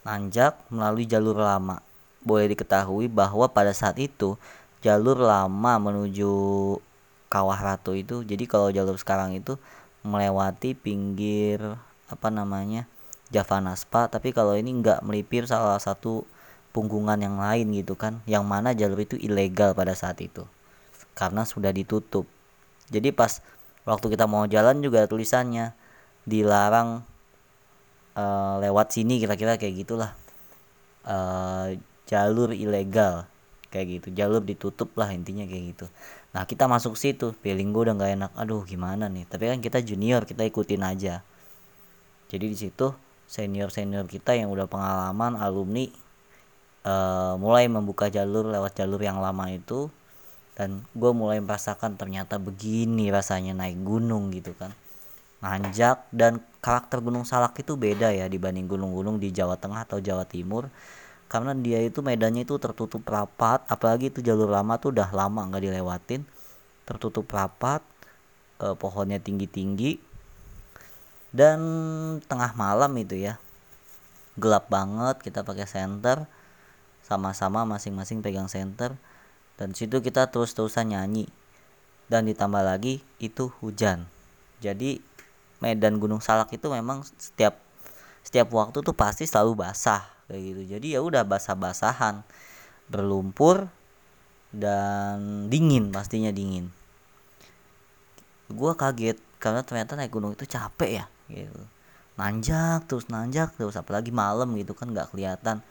nanjak 0.06 0.58
melalui 0.70 1.06
jalur 1.06 1.38
lama. 1.38 1.82
Boleh 2.22 2.50
diketahui 2.50 3.06
bahwa 3.06 3.46
pada 3.50 3.70
saat 3.70 3.98
itu 3.98 4.34
jalur 4.82 5.18
lama 5.18 5.72
menuju 5.78 6.30
Kawah 7.28 7.60
Ratu 7.60 7.92
itu 7.92 8.24
jadi 8.24 8.44
kalau 8.48 8.72
jalur 8.72 8.96
sekarang 8.96 9.36
itu 9.36 9.60
melewati 10.00 10.72
pinggir 10.72 11.60
apa 12.08 12.28
namanya 12.32 12.88
Javanaspa 13.28 14.08
tapi 14.08 14.32
kalau 14.32 14.56
ini 14.56 14.72
nggak 14.80 15.04
melipir 15.04 15.44
salah 15.44 15.76
satu 15.76 16.24
punggungan 16.72 17.20
yang 17.20 17.36
lain 17.36 17.72
gitu 17.76 17.96
kan 17.96 18.20
yang 18.24 18.44
mana 18.44 18.72
jalur 18.72 19.00
itu 19.00 19.16
ilegal 19.20 19.76
pada 19.76 19.92
saat 19.92 20.20
itu 20.24 20.48
karena 21.18 21.42
sudah 21.42 21.74
ditutup. 21.74 22.30
Jadi 22.94 23.10
pas 23.10 23.42
waktu 23.82 24.14
kita 24.14 24.30
mau 24.30 24.46
jalan 24.46 24.78
juga 24.78 25.02
tulisannya 25.10 25.74
dilarang 26.22 27.02
uh, 28.14 28.62
lewat 28.62 28.94
sini 28.94 29.18
kira-kira 29.18 29.58
kayak 29.58 29.82
gitulah. 29.82 30.14
Uh, 31.02 31.74
jalur 32.06 32.54
ilegal 32.54 33.26
kayak 33.74 33.98
gitu. 33.98 34.14
Jalur 34.14 34.46
ditutup 34.46 34.94
lah 34.94 35.10
intinya 35.10 35.42
kayak 35.42 35.74
gitu. 35.74 35.86
Nah 36.30 36.46
kita 36.46 36.70
masuk 36.70 36.94
situ 36.94 37.34
feeling 37.42 37.74
gue 37.74 37.90
udah 37.90 37.98
nggak 37.98 38.12
enak. 38.14 38.32
Aduh 38.38 38.62
gimana 38.62 39.10
nih? 39.10 39.26
Tapi 39.26 39.50
kan 39.50 39.58
kita 39.58 39.82
junior 39.82 40.22
kita 40.22 40.46
ikutin 40.46 40.86
aja. 40.86 41.26
Jadi 42.30 42.46
di 42.46 42.56
situ 42.56 42.94
senior 43.28 43.68
senior 43.68 44.08
kita 44.08 44.32
yang 44.32 44.48
udah 44.48 44.64
pengalaman 44.64 45.36
alumni 45.36 45.84
uh, 46.88 47.36
mulai 47.36 47.68
membuka 47.68 48.08
jalur 48.08 48.48
lewat 48.48 48.80
jalur 48.80 48.98
yang 49.04 49.20
lama 49.20 49.52
itu 49.52 49.92
dan 50.58 50.82
gue 50.90 51.12
mulai 51.14 51.38
merasakan 51.38 51.94
ternyata 51.94 52.40
begini 52.40 53.14
rasanya 53.14 53.54
naik 53.54 53.78
gunung 53.84 54.34
gitu 54.34 54.58
kan. 54.58 54.74
Nanjak 55.38 56.10
dan 56.10 56.42
karakter 56.58 56.98
Gunung 56.98 57.22
Salak 57.22 57.54
itu 57.62 57.78
beda 57.78 58.10
ya 58.10 58.26
dibanding 58.26 58.66
gunung-gunung 58.66 59.22
di 59.22 59.30
Jawa 59.30 59.54
Tengah 59.54 59.86
atau 59.86 60.02
Jawa 60.02 60.26
Timur. 60.26 60.66
Karena 61.30 61.54
dia 61.54 61.78
itu 61.78 62.02
medannya 62.02 62.42
itu 62.42 62.58
tertutup 62.58 63.06
rapat 63.06 63.62
apalagi 63.70 64.10
itu 64.10 64.18
jalur 64.18 64.50
lama 64.50 64.82
tuh 64.82 64.90
udah 64.90 65.14
lama 65.14 65.46
nggak 65.46 65.62
dilewatin. 65.62 66.26
Tertutup 66.82 67.30
rapat 67.30 67.78
eh, 68.58 68.74
pohonnya 68.74 69.22
tinggi-tinggi 69.22 70.07
dan 71.34 71.60
tengah 72.24 72.56
malam 72.56 72.92
itu 72.96 73.18
ya 73.18 73.36
gelap 74.38 74.70
banget 74.70 75.18
kita 75.20 75.42
pakai 75.42 75.66
senter 75.66 76.30
sama-sama 77.02 77.66
masing-masing 77.66 78.22
pegang 78.22 78.46
senter 78.46 78.94
dan 79.58 79.74
situ 79.74 79.98
kita 79.98 80.30
terus-terusan 80.30 80.94
nyanyi. 80.94 81.26
Dan 82.08 82.24
ditambah 82.24 82.62
lagi 82.64 83.04
itu 83.20 83.52
hujan. 83.60 84.08
Jadi 84.62 85.02
medan 85.60 86.00
Gunung 86.00 86.22
Salak 86.24 86.54
itu 86.54 86.70
memang 86.72 87.04
setiap 87.18 87.60
setiap 88.24 88.48
waktu 88.54 88.80
tuh 88.80 88.94
pasti 88.96 89.26
selalu 89.26 89.66
basah 89.66 90.06
kayak 90.30 90.40
gitu. 90.40 90.62
Jadi 90.78 90.86
ya 90.96 91.04
udah 91.04 91.26
basah-basahan 91.26 92.22
berlumpur 92.88 93.68
dan 94.54 95.50
dingin 95.52 95.92
pastinya 95.92 96.32
dingin. 96.32 96.72
Gua 98.48 98.72
kaget 98.72 99.20
karena 99.36 99.60
ternyata 99.60 99.92
naik 99.98 100.14
gunung 100.14 100.32
itu 100.32 100.48
capek 100.48 101.04
ya 101.04 101.06
gitu. 101.30 101.62
Nanjak 102.18 102.90
terus 102.90 103.06
nanjak 103.06 103.54
terus 103.54 103.78
apalagi 103.78 104.10
malam 104.10 104.50
gitu 104.58 104.74
kan 104.74 104.90
nggak 104.90 105.14
kelihatan. 105.14 105.62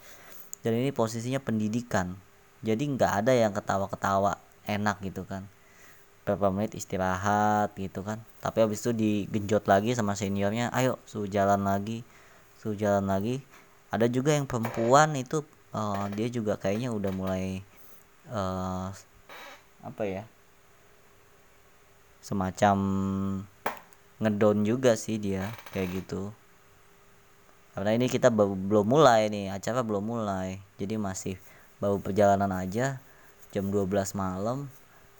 Dan 0.63 0.71
ini 0.73 0.89
posisinya 0.95 1.41
pendidikan. 1.43 2.17
Jadi 2.65 2.87
nggak 2.97 3.11
ada 3.23 3.33
yang 3.35 3.53
ketawa-ketawa 3.53 4.39
enak 4.65 4.97
gitu 5.05 5.27
kan. 5.27 5.45
Berapa 6.25 6.49
menit 6.49 6.73
istirahat 6.73 7.75
gitu 7.75 8.01
kan. 8.01 8.23
Tapi 8.39 8.63
habis 8.63 8.81
itu 8.83 8.91
digenjot 8.95 9.67
lagi 9.67 9.93
sama 9.93 10.15
seniornya 10.15 10.71
ayo 10.73 10.99
su 11.05 11.27
jalan 11.27 11.67
lagi 11.67 12.01
su 12.59 12.73
jalan 12.73 13.07
lagi. 13.07 13.43
Ada 13.93 14.11
juga 14.11 14.35
yang 14.35 14.47
perempuan 14.47 15.15
itu 15.15 15.43
uh, 15.71 16.07
dia 16.11 16.27
juga 16.27 16.59
kayaknya 16.59 16.91
udah 16.91 17.11
mulai 17.15 17.63
uh, 18.31 18.91
apa 19.83 20.03
ya 20.03 20.23
semacam 22.19 22.77
ngedown 24.17 24.65
juga 24.65 24.97
sih 24.97 25.21
dia 25.21 25.53
kayak 25.73 26.03
gitu. 26.03 26.33
Karena 27.77 27.93
ini 27.93 28.09
kita 28.09 28.33
belum 28.33 28.85
mulai 28.89 29.29
nih 29.29 29.53
acara 29.53 29.85
belum 29.85 30.01
mulai. 30.01 30.57
Jadi 30.81 30.97
masih 30.97 31.37
baru 31.77 32.01
perjalanan 32.01 32.49
aja 32.49 32.97
jam 33.53 33.69
12 33.69 34.17
malam 34.17 34.65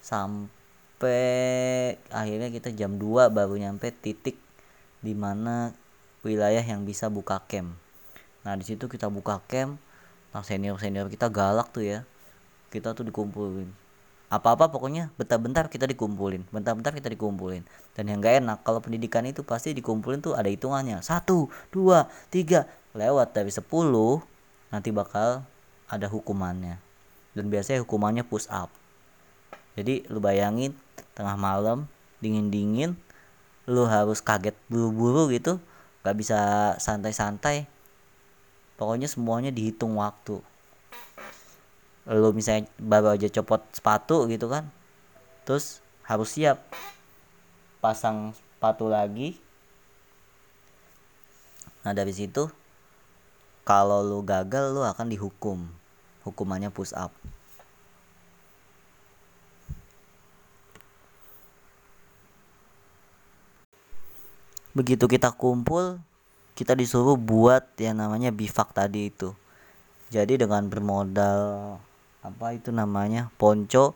sampai 0.02 1.96
akhirnya 2.10 2.50
kita 2.50 2.74
jam 2.74 2.98
2 2.98 3.30
baru 3.30 3.54
nyampe 3.62 3.94
titik 3.94 4.42
di 5.06 5.14
mana 5.14 5.78
wilayah 6.26 6.66
yang 6.66 6.82
bisa 6.82 7.14
buka 7.14 7.46
camp. 7.46 7.78
Nah 8.42 8.58
di 8.58 8.66
situ 8.66 8.90
kita 8.90 9.08
buka 9.14 9.38
camp 9.46 9.78
nah 10.34 10.44
senior 10.44 10.76
senior 10.82 11.08
kita 11.14 11.30
galak 11.30 11.70
tuh 11.70 11.86
ya. 11.86 12.00
Kita 12.74 12.98
tuh 12.98 13.06
dikumpulin 13.06 13.87
apa-apa 14.28 14.68
pokoknya 14.68 15.16
bentar-bentar 15.16 15.72
kita 15.72 15.88
dikumpulin. 15.88 16.44
Bentar-bentar 16.52 16.92
kita 16.92 17.08
dikumpulin. 17.08 17.64
Dan 17.96 18.12
yang 18.12 18.20
gak 18.20 18.44
enak 18.44 18.60
kalau 18.68 18.84
pendidikan 18.84 19.24
itu 19.24 19.44
pasti 19.48 19.72
dikumpulin 19.72 20.20
tuh 20.20 20.36
ada 20.36 20.52
hitungannya. 20.52 21.00
Satu 21.00 21.48
dua 21.72 22.12
tiga. 22.28 22.68
Lewat 22.92 23.32
dari 23.32 23.54
sepuluh 23.54 24.20
nanti 24.68 24.92
bakal 24.92 25.48
ada 25.88 26.08
hukumannya. 26.12 26.76
Dan 27.32 27.48
biasanya 27.48 27.86
hukumannya 27.88 28.28
push 28.28 28.52
up. 28.52 28.68
Jadi 29.80 30.04
lu 30.12 30.20
bayangin 30.20 30.76
tengah 31.16 31.38
malam 31.38 31.86
dingin 32.18 32.50
dingin 32.50 32.92
lu 33.70 33.86
harus 33.86 34.24
kaget 34.26 34.58
buru-buru 34.68 35.30
gitu 35.32 35.62
gak 36.04 36.18
bisa 36.20 36.74
santai-santai. 36.84 37.70
Pokoknya 38.76 39.08
semuanya 39.08 39.56
dihitung 39.56 39.96
waktu 39.96 40.44
lu 42.08 42.32
misalnya 42.32 42.72
baru 42.80 43.20
aja 43.20 43.28
copot 43.28 43.60
sepatu 43.76 44.32
gitu 44.32 44.48
kan 44.48 44.72
terus 45.44 45.84
harus 46.08 46.32
siap. 46.32 46.64
Pasang 47.84 48.32
sepatu 48.32 48.88
lagi. 48.88 49.36
Nah 51.84 51.92
dari 51.92 52.16
situ 52.16 52.48
kalau 53.68 54.04
lu 54.04 54.24
gagal 54.24 54.72
lu 54.72 54.84
akan 54.84 55.08
dihukum. 55.12 55.68
Hukumannya 56.24 56.72
push 56.72 56.92
up. 56.96 57.12
Begitu 64.76 65.08
kita 65.08 65.32
kumpul 65.32 66.00
kita 66.58 66.74
disuruh 66.74 67.16
buat 67.16 67.64
yang 67.80 68.02
namanya 68.02 68.32
bivak 68.34 68.76
tadi 68.76 69.14
itu. 69.14 69.32
Jadi 70.12 70.40
dengan 70.40 70.66
bermodal 70.68 71.78
apa 72.28 72.54
itu 72.54 72.76
namanya? 72.76 73.32
Ponco. 73.40 73.96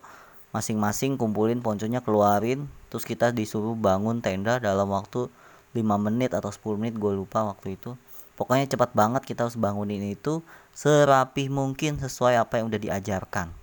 Masing-masing 0.55 1.19
kumpulin 1.19 1.59
ponconya 1.59 1.99
keluarin. 1.99 2.71
Terus 2.87 3.03
kita 3.03 3.35
disuruh 3.35 3.75
bangun 3.75 4.23
tenda 4.23 4.59
dalam 4.59 4.91
waktu 4.91 5.27
5 5.71 5.79
menit 5.99 6.35
atau 6.35 6.51
10 6.51 6.79
menit 6.79 6.95
gue 6.99 7.11
lupa 7.11 7.47
waktu 7.47 7.79
itu. 7.79 7.95
Pokoknya 8.35 8.67
cepat 8.67 8.91
banget 8.95 9.23
kita 9.27 9.47
harus 9.47 9.59
bangunin 9.59 10.01
itu 10.01 10.41
serapih 10.71 11.51
mungkin 11.51 11.99
sesuai 11.99 12.39
apa 12.39 12.59
yang 12.59 12.71
udah 12.71 12.81
diajarkan. 12.81 13.53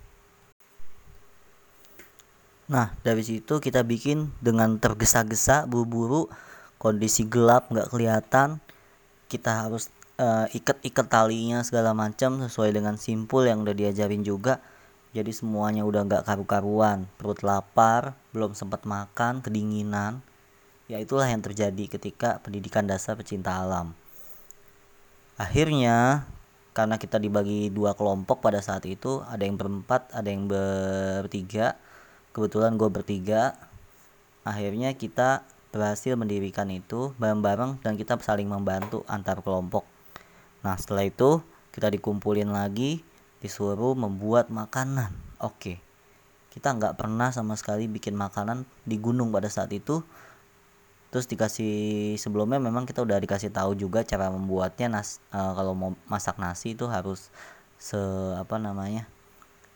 Nah 2.69 2.93
dari 3.01 3.25
situ 3.25 3.57
kita 3.57 3.81
bikin 3.81 4.29
dengan 4.39 4.77
tergesa-gesa 4.77 5.65
buru-buru. 5.65 6.29
Kondisi 6.79 7.27
gelap 7.27 7.67
nggak 7.69 7.91
kelihatan. 7.91 8.63
Kita 9.27 9.67
harus 9.67 9.91
uh, 10.19 10.45
ikat-ikat 10.51 11.07
talinya 11.07 11.63
segala 11.63 11.95
macam 11.95 12.43
sesuai 12.43 12.75
dengan 12.75 12.99
simpul 12.99 13.47
yang 13.47 13.63
udah 13.63 13.73
diajarin 13.73 14.21
juga. 14.21 14.59
Jadi 15.15 15.33
semuanya 15.33 15.87
udah 15.87 16.05
nggak 16.05 16.23
karu-karuan. 16.27 17.09
Perut 17.17 17.41
lapar 17.41 18.13
belum 18.35 18.53
sempat 18.53 18.85
makan 18.85 19.41
kedinginan. 19.41 20.21
Ya 20.85 21.01
itulah 21.01 21.25
yang 21.25 21.41
terjadi 21.41 21.97
ketika 21.97 22.37
pendidikan 22.43 22.85
dasar 22.85 23.17
pecinta 23.17 23.57
alam. 23.57 23.97
Akhirnya 25.39 26.27
karena 26.75 27.01
kita 27.01 27.17
dibagi 27.17 27.73
dua 27.73 27.97
kelompok 27.97 28.45
pada 28.45 28.61
saat 28.61 28.85
itu 28.85 29.25
ada 29.25 29.41
yang 29.41 29.57
berempat 29.57 30.13
ada 30.13 30.29
yang 30.29 30.45
bertiga. 30.45 31.79
Kebetulan 32.29 32.77
gue 32.77 32.89
bertiga. 32.93 33.57
Akhirnya 34.45 34.93
kita 34.93 35.41
berhasil 35.69 36.13
mendirikan 36.17 36.69
itu 36.69 37.13
bareng-bareng 37.17 37.81
dan 37.81 37.97
kita 37.97 38.17
saling 38.21 38.49
membantu 38.49 39.05
antar 39.09 39.41
kelompok. 39.41 39.98
Nah 40.65 40.75
setelah 40.75 41.07
itu 41.07 41.43
kita 41.71 41.91
dikumpulin 41.93 42.49
lagi 42.49 43.03
disuruh 43.39 43.95
membuat 43.95 44.51
makanan. 44.51 45.15
Oke, 45.39 45.79
kita 46.51 46.75
nggak 46.75 46.99
pernah 46.99 47.31
sama 47.31 47.55
sekali 47.55 47.87
bikin 47.87 48.15
makanan 48.15 48.67
di 48.83 48.99
gunung 48.99 49.31
pada 49.31 49.47
saat 49.47 49.71
itu. 49.71 50.03
Terus 51.09 51.25
dikasih 51.25 51.73
sebelumnya 52.21 52.61
memang 52.61 52.85
kita 52.85 53.01
udah 53.01 53.17
dikasih 53.17 53.49
tahu 53.49 53.73
juga 53.73 54.05
cara 54.05 54.29
membuatnya 54.29 54.93
nas 54.93 55.17
e, 55.33 55.39
kalau 55.41 55.73
mau 55.73 55.91
masak 56.05 56.37
nasi 56.37 56.77
itu 56.77 56.85
harus 56.85 57.33
se 57.81 57.97
apa 58.37 58.61
namanya 58.61 59.09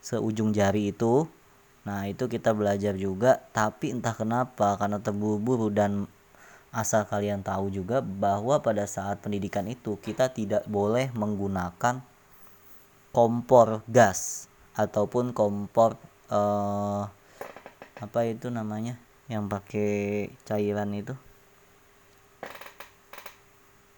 seujung 0.06 0.54
jari 0.54 0.94
itu 0.94 1.26
Nah, 1.84 2.08
itu 2.08 2.32
kita 2.32 2.56
belajar 2.56 2.96
juga, 2.96 3.44
tapi 3.52 3.92
entah 3.92 4.16
kenapa 4.16 4.80
karena 4.80 5.04
terburu-buru 5.04 5.68
dan 5.68 6.08
asal 6.74 7.06
kalian 7.06 7.46
tahu 7.46 7.70
juga 7.70 8.02
bahwa 8.02 8.58
pada 8.66 8.90
saat 8.90 9.22
pendidikan 9.22 9.70
itu 9.70 9.94
kita 10.02 10.34
tidak 10.34 10.66
boleh 10.66 11.14
menggunakan 11.14 12.02
kompor 13.14 13.86
gas 13.86 14.50
ataupun 14.74 15.38
kompor 15.38 16.02
eh, 16.34 17.04
apa 18.02 18.20
itu 18.26 18.50
namanya 18.50 18.98
yang 19.30 19.46
pakai 19.46 20.34
cairan 20.50 20.98
itu. 20.98 21.14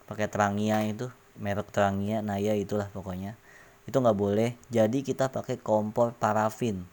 Pakai 0.06 0.28
terangia 0.28 0.84
itu 0.86 1.10
merek 1.40 1.72
terangia 1.72 2.20
nah 2.20 2.36
ya 2.36 2.60
itulah 2.60 2.92
pokoknya. 2.92 3.40
Itu 3.88 4.04
nggak 4.04 4.20
boleh. 4.20 4.60
Jadi 4.68 5.00
kita 5.00 5.32
pakai 5.32 5.64
kompor 5.64 6.12
parafin. 6.12 6.84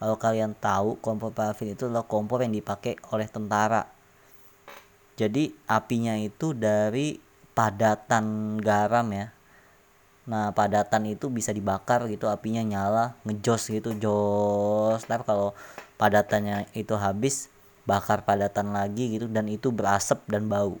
Kalau 0.00 0.16
kalian 0.16 0.56
tahu 0.56 0.96
kompor 1.04 1.36
parafin 1.36 1.76
itu 1.76 1.84
adalah 1.84 2.08
kompor 2.08 2.40
yang 2.40 2.56
dipakai 2.56 2.96
oleh 3.12 3.28
tentara 3.28 3.97
jadi 5.18 5.50
apinya 5.66 6.14
itu 6.14 6.54
dari 6.54 7.18
padatan 7.58 8.54
garam 8.62 9.10
ya. 9.10 9.34
Nah 10.30 10.54
padatan 10.54 11.10
itu 11.10 11.26
bisa 11.26 11.50
dibakar 11.50 12.06
gitu 12.06 12.30
apinya 12.30 12.62
nyala 12.62 13.18
ngejos 13.26 13.66
gitu 13.74 13.98
jos. 13.98 15.02
Tapi 15.02 15.26
kalau 15.26 15.58
padatannya 15.98 16.70
itu 16.78 16.94
habis 16.94 17.50
bakar 17.82 18.22
padatan 18.22 18.70
lagi 18.70 19.18
gitu 19.18 19.26
dan 19.26 19.50
itu 19.50 19.74
berasap 19.74 20.22
dan 20.30 20.46
bau. 20.46 20.78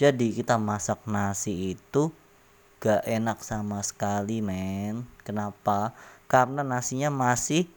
Jadi 0.00 0.32
kita 0.32 0.56
masak 0.56 1.04
nasi 1.04 1.76
itu 1.76 2.08
gak 2.80 3.04
enak 3.04 3.44
sama 3.44 3.84
sekali 3.84 4.40
men. 4.40 5.04
Kenapa? 5.28 5.92
Karena 6.24 6.64
nasinya 6.64 7.12
masih 7.12 7.68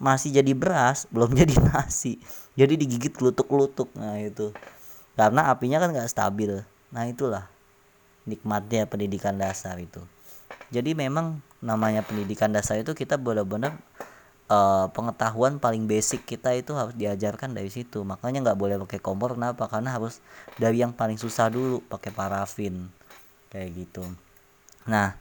masih 0.00 0.32
jadi 0.32 0.52
beras 0.56 1.04
belum 1.14 1.32
jadi 1.32 1.56
nasi. 1.60 2.20
Jadi 2.52 2.76
digigit 2.76 3.12
kelutuk-kelutuk 3.16 3.92
nah 3.96 4.20
itu. 4.20 4.52
Karena 5.16 5.52
apinya 5.52 5.80
kan 5.80 5.92
nggak 5.92 6.08
stabil. 6.08 6.64
Nah 6.92 7.04
itulah 7.08 7.48
nikmatnya 8.28 8.86
pendidikan 8.86 9.36
dasar 9.36 9.76
itu. 9.80 10.00
Jadi 10.72 10.96
memang 10.96 11.40
namanya 11.60 12.00
pendidikan 12.04 12.52
dasar 12.52 12.80
itu 12.80 12.96
kita 12.96 13.20
benar-benar 13.20 13.76
uh, 14.48 14.88
pengetahuan 14.92 15.60
paling 15.60 15.84
basic 15.84 16.24
kita 16.24 16.56
itu 16.56 16.72
harus 16.76 16.96
diajarkan 16.96 17.52
dari 17.52 17.68
situ. 17.68 18.04
Makanya 18.04 18.52
nggak 18.52 18.58
boleh 18.58 18.76
pakai 18.88 19.00
kompor. 19.00 19.36
Kenapa? 19.36 19.68
Karena 19.68 19.96
harus 19.96 20.20
dari 20.56 20.80
yang 20.80 20.92
paling 20.92 21.20
susah 21.20 21.52
dulu 21.52 21.84
pakai 21.88 22.12
parafin. 22.12 22.88
Kayak 23.52 23.68
gitu. 23.84 24.04
Nah 24.88 25.16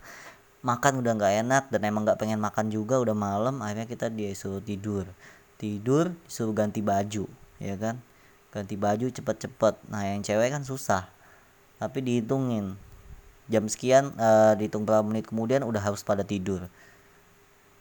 makan 0.61 1.01
udah 1.01 1.13
nggak 1.17 1.33
enak 1.45 1.63
dan 1.73 1.81
emang 1.89 2.05
nggak 2.05 2.21
pengen 2.21 2.37
makan 2.37 2.69
juga 2.69 3.01
udah 3.01 3.17
malam 3.17 3.65
akhirnya 3.65 3.89
kita 3.89 4.13
disuruh 4.13 4.61
tidur. 4.61 5.09
Tidur 5.57 6.13
disuruh 6.25 6.53
ganti 6.53 6.85
baju 6.85 7.25
ya 7.57 7.75
kan? 7.77 7.97
Ganti 8.53 8.77
baju 8.77 9.09
cepet-cepet. 9.09 9.75
Nah 9.89 10.05
yang 10.05 10.21
cewek 10.21 10.53
kan 10.53 10.61
susah. 10.61 11.09
Tapi 11.81 12.01
dihitungin. 12.05 12.77
Jam 13.49 13.67
sekian 13.67 14.13
uh, 14.15 14.53
dihitung 14.55 14.85
berapa 14.85 15.03
menit 15.03 15.27
kemudian 15.27 15.65
udah 15.65 15.81
harus 15.81 16.05
pada 16.05 16.21
tidur. 16.21 16.69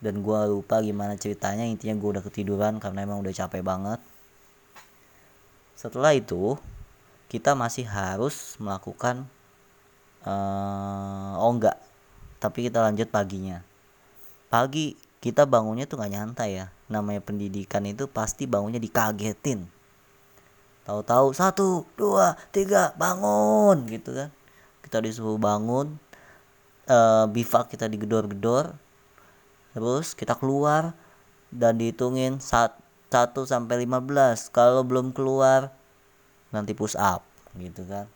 Dan 0.00 0.24
gue 0.24 0.40
lupa 0.48 0.80
gimana 0.80 1.20
ceritanya 1.20 1.68
intinya 1.68 1.92
gue 2.00 2.10
udah 2.16 2.24
ketiduran 2.24 2.80
karena 2.80 3.04
emang 3.04 3.20
udah 3.20 3.30
capek 3.36 3.60
banget. 3.60 4.00
Setelah 5.76 6.16
itu 6.16 6.56
kita 7.28 7.52
masih 7.52 7.84
harus 7.84 8.56
melakukan 8.56 9.28
uh, 10.24 11.38
oh 11.38 11.52
enggak 11.52 11.89
tapi 12.40 12.66
kita 12.66 12.80
lanjut 12.80 13.12
paginya. 13.12 13.60
Pagi 14.48 14.96
kita 15.20 15.44
bangunnya 15.44 15.84
tuh 15.84 16.00
nggak 16.00 16.12
nyantai 16.16 16.50
ya. 16.56 16.66
Namanya 16.88 17.20
pendidikan 17.20 17.84
itu 17.84 18.08
pasti 18.08 18.48
bangunnya 18.48 18.80
dikagetin. 18.80 19.68
Tahu-tahu 20.88 21.36
satu 21.36 21.84
dua 21.94 22.34
tiga 22.50 22.96
bangun 22.96 23.84
gitu 23.86 24.16
kan. 24.16 24.32
Kita 24.80 25.04
disuruh 25.04 25.36
bangun 25.36 26.00
uh, 26.88 27.28
bivak 27.28 27.70
kita 27.70 27.86
digedor-gedor 27.86 28.74
terus 29.70 30.18
kita 30.18 30.34
keluar 30.34 30.98
dan 31.54 31.78
dihitungin 31.78 32.42
1 32.42 32.74
sampai 33.46 33.86
15 33.86 34.50
kalau 34.50 34.82
belum 34.82 35.14
keluar 35.14 35.70
nanti 36.50 36.74
push 36.74 36.98
up 36.98 37.22
gitu 37.54 37.86
kan. 37.86 38.10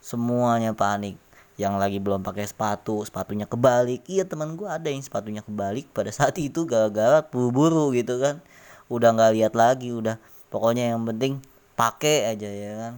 Semuanya 0.00 0.72
panik 0.72 1.20
yang 1.60 1.76
lagi 1.76 2.00
belum 2.00 2.24
pakai 2.24 2.48
sepatu 2.48 3.04
sepatunya 3.04 3.44
kebalik. 3.44 4.00
Iya 4.08 4.24
teman 4.24 4.56
gue 4.56 4.64
ada 4.64 4.88
yang 4.88 5.04
sepatunya 5.04 5.44
kebalik 5.44 5.92
pada 5.92 6.08
saat 6.08 6.32
itu 6.48 6.64
gara-gara 6.64 7.20
buru-buru 7.20 7.92
gitu 7.92 8.16
kan. 8.16 8.40
Udah 8.88 9.12
nggak 9.12 9.32
lihat 9.36 9.52
lagi 9.52 9.92
udah. 9.92 10.16
Pokoknya 10.48 10.96
yang 10.96 11.04
penting 11.04 11.44
pakai 11.76 12.32
aja 12.32 12.48
ya 12.48 12.72
kan. 12.80 12.94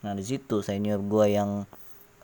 Nah 0.00 0.16
di 0.16 0.24
situ 0.24 0.64
senior 0.64 1.04
gue 1.04 1.36
yang 1.36 1.68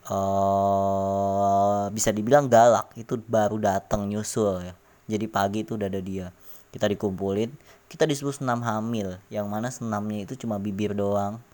uh, 0.08 1.92
bisa 1.92 2.08
dibilang 2.16 2.48
galak 2.48 2.88
itu 2.96 3.20
baru 3.20 3.60
datang 3.60 4.08
nyusul 4.08 4.64
ya. 4.64 4.74
Jadi 5.04 5.28
pagi 5.28 5.68
itu 5.68 5.76
udah 5.76 5.92
ada 5.92 6.00
dia. 6.00 6.32
Kita 6.72 6.88
dikumpulin 6.88 7.52
kita 7.92 8.08
disuruh 8.08 8.32
senam 8.32 8.64
hamil. 8.64 9.20
Yang 9.28 9.46
mana 9.52 9.68
senamnya 9.68 10.24
itu 10.24 10.32
cuma 10.40 10.56
bibir 10.56 10.96
doang 10.96 11.44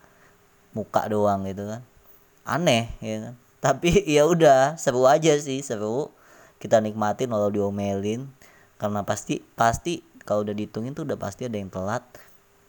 muka 0.71 1.03
doang 1.11 1.43
gitu 1.51 1.67
kan. 1.67 1.83
Aneh 2.47 2.95
ya 3.03 3.27
kan 3.27 3.35
tapi 3.61 3.93
ya 4.17 4.25
udah 4.25 4.75
seru 4.75 5.05
aja 5.05 5.37
sih 5.37 5.61
seru. 5.61 6.09
Kita 6.57 6.81
nikmatin 6.81 7.29
walau 7.29 7.53
diomelin. 7.53 8.27
Karena 8.81 9.05
pasti 9.05 9.45
pasti 9.53 10.01
kalau 10.25 10.41
udah 10.41 10.57
dihitungin 10.57 10.97
tuh 10.97 11.05
udah 11.05 11.15
pasti 11.21 11.45
ada 11.45 11.61
yang 11.61 11.69
telat. 11.69 12.01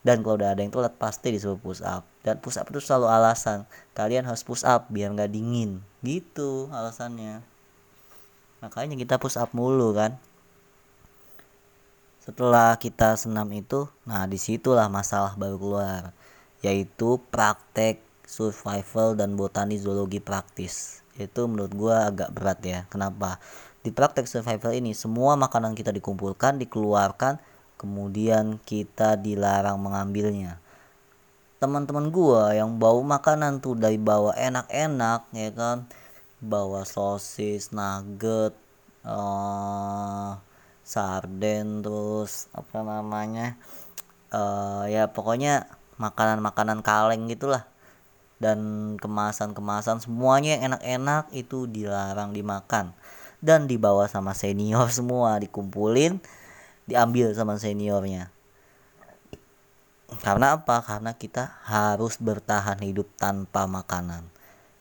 Dan 0.05 0.21
kalau 0.21 0.37
udah 0.37 0.53
ada 0.53 0.61
yang 0.61 0.71
telat 0.71 0.93
pasti 1.01 1.33
disuruh 1.33 1.57
push 1.57 1.81
up. 1.81 2.05
Dan 2.21 2.39
push 2.39 2.61
up 2.61 2.69
itu 2.69 2.85
selalu 2.85 3.09
alasan. 3.09 3.65
Kalian 3.97 4.29
harus 4.29 4.45
push 4.45 4.63
up 4.69 4.93
biar 4.93 5.17
nggak 5.17 5.33
dingin. 5.33 5.81
Gitu 6.05 6.69
alasannya. 6.69 7.41
Makanya 8.61 8.95
kita 8.95 9.17
push 9.17 9.41
up 9.41 9.57
mulu 9.57 9.97
kan. 9.97 10.21
Setelah 12.23 12.79
kita 12.79 13.19
senam 13.19 13.51
itu 13.51 13.91
nah 14.07 14.29
di 14.29 14.39
situlah 14.39 14.93
masalah 14.93 15.35
baru 15.41 15.57
keluar. 15.57 16.03
Yaitu 16.63 17.19
praktek 17.33 18.12
survival 18.33 19.13
dan 19.13 19.37
botani 19.37 19.77
zoologi 19.77 20.25
praktis. 20.25 21.05
Itu 21.21 21.45
menurut 21.45 21.77
gue 21.77 21.93
agak 21.93 22.33
berat 22.33 22.61
ya. 22.65 22.81
Kenapa? 22.89 23.37
Di 23.85 23.93
praktek 23.93 24.25
survival 24.25 24.73
ini 24.73 24.97
semua 24.97 25.37
makanan 25.37 25.77
kita 25.77 25.93
dikumpulkan 25.93 26.57
dikeluarkan 26.57 27.37
kemudian 27.77 28.57
kita 28.65 29.21
dilarang 29.21 29.77
mengambilnya. 29.77 30.57
Teman-teman 31.61 32.09
gue 32.09 32.57
yang 32.57 32.81
bawa 32.81 33.21
makanan 33.21 33.61
tuh 33.61 33.77
dari 33.77 34.01
bawa 34.01 34.33
enak-enak 34.33 35.21
ya 35.37 35.51
kan? 35.53 35.79
Bawa 36.43 36.83
sosis 36.89 37.71
nugget 37.71 38.57
uh, 39.05 40.39
sarden 40.83 41.85
terus 41.85 42.49
apa 42.57 42.83
namanya? 42.83 43.61
Uh, 44.33 44.89
ya 44.89 45.13
pokoknya 45.13 45.69
makanan-makanan 46.01 46.81
kaleng 46.81 47.29
gitulah 47.29 47.69
dan 48.43 48.59
kemasan-kemasan 48.99 50.03
semuanya 50.03 50.59
yang 50.59 50.75
enak-enak 50.75 51.31
itu 51.31 51.71
dilarang 51.71 52.35
dimakan 52.35 52.91
dan 53.39 53.71
dibawa 53.71 54.11
sama 54.11 54.35
senior 54.35 54.91
semua 54.99 55.39
dikumpulin 55.39 56.19
diambil 56.91 57.31
sama 57.39 57.55
seniornya. 57.55 58.35
Karena 60.21 60.59
apa? 60.59 60.83
Karena 60.83 61.15
kita 61.15 61.63
harus 61.65 62.19
bertahan 62.19 62.83
hidup 62.83 63.09
tanpa 63.17 63.65
makanan. 63.71 64.27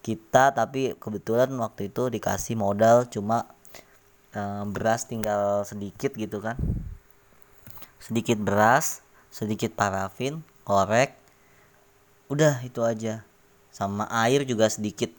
Kita 0.02 0.52
tapi 0.52 0.98
kebetulan 0.98 1.54
waktu 1.62 1.94
itu 1.94 2.10
dikasih 2.10 2.58
modal 2.58 3.06
cuma 3.08 3.46
uh, 4.34 4.66
beras 4.66 5.06
tinggal 5.06 5.64
sedikit 5.64 6.18
gitu 6.18 6.42
kan. 6.42 6.58
Sedikit 8.02 8.42
beras 8.42 9.06
sedikit 9.32 9.72
parafin 9.72 10.44
korek 10.68 11.16
udah 12.28 12.60
itu 12.68 12.84
aja 12.84 13.24
sama 13.72 14.06
air 14.12 14.44
juga 14.44 14.68
sedikit. 14.68 15.10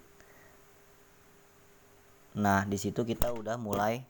Nah 2.37 2.69
di 2.69 2.77
situ 2.77 3.05
kita 3.05 3.33
udah 3.33 3.57
mulai 3.57 4.05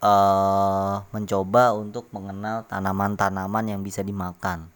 uh, 0.00 1.02
mencoba 1.10 1.74
untuk 1.74 2.08
mengenal 2.14 2.66
tanaman-tanaman 2.70 3.74
yang 3.74 3.80
bisa 3.82 4.00
dimakan. 4.00 4.70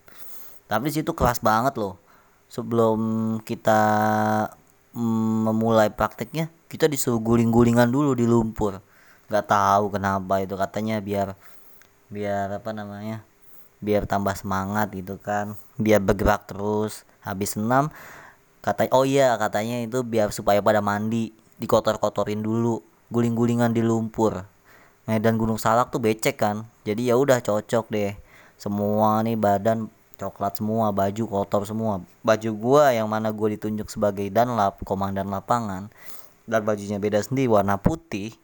Tapi 0.69 0.93
di 0.93 1.01
situ 1.01 1.15
keras 1.17 1.41
banget 1.41 1.79
loh. 1.81 1.97
Sebelum 2.49 2.99
kita 3.45 3.81
mm, 4.93 5.39
memulai 5.49 5.89
prakteknya 5.93 6.49
kita 6.69 6.89
disuruh 6.89 7.21
guling-gulingan 7.21 7.89
dulu 7.89 8.13
di 8.13 8.29
lumpur. 8.29 8.81
Nggak 9.29 9.47
tahu 9.49 9.85
kenapa 9.93 10.41
itu 10.41 10.55
katanya 10.57 11.01
biar 11.01 11.37
biar 12.09 12.57
apa 12.57 12.73
namanya 12.73 13.21
biar 13.79 14.09
tambah 14.09 14.33
semangat 14.37 14.93
gitu 14.93 15.17
kan. 15.21 15.57
Biar 15.81 16.01
bergerak 16.01 16.49
terus. 16.49 17.05
Habis 17.25 17.57
senam 17.61 17.93
kata 18.69 18.93
oh 18.93 19.09
iya 19.09 19.33
katanya 19.41 19.81
itu 19.81 20.05
biar 20.05 20.29
supaya 20.29 20.61
pada 20.61 20.85
mandi 20.85 21.33
dikotor-kotorin 21.57 22.45
dulu 22.45 22.85
guling-gulingan 23.09 23.73
di 23.73 23.81
lumpur. 23.81 24.45
Medan 25.09 25.41
gunung 25.41 25.57
salak 25.57 25.89
tuh 25.89 26.05
becek 26.05 26.37
kan 26.37 26.69
jadi 26.85 27.13
ya 27.13 27.15
udah 27.17 27.41
cocok 27.41 27.89
deh. 27.89 28.13
Semua 28.61 29.25
nih 29.25 29.41
badan 29.41 29.89
coklat 30.21 30.61
semua 30.61 30.93
baju 30.93 31.25
kotor 31.25 31.65
semua. 31.65 32.05
Baju 32.21 32.51
gua 32.53 32.93
yang 32.93 33.09
mana 33.09 33.33
gua 33.33 33.49
ditunjuk 33.49 33.89
sebagai 33.89 34.29
danlap 34.29 34.85
komandan 34.85 35.33
lapangan 35.33 35.89
dan 36.45 36.61
bajunya 36.61 37.01
beda 37.01 37.25
sendiri 37.25 37.49
warna 37.49 37.81
putih 37.81 38.37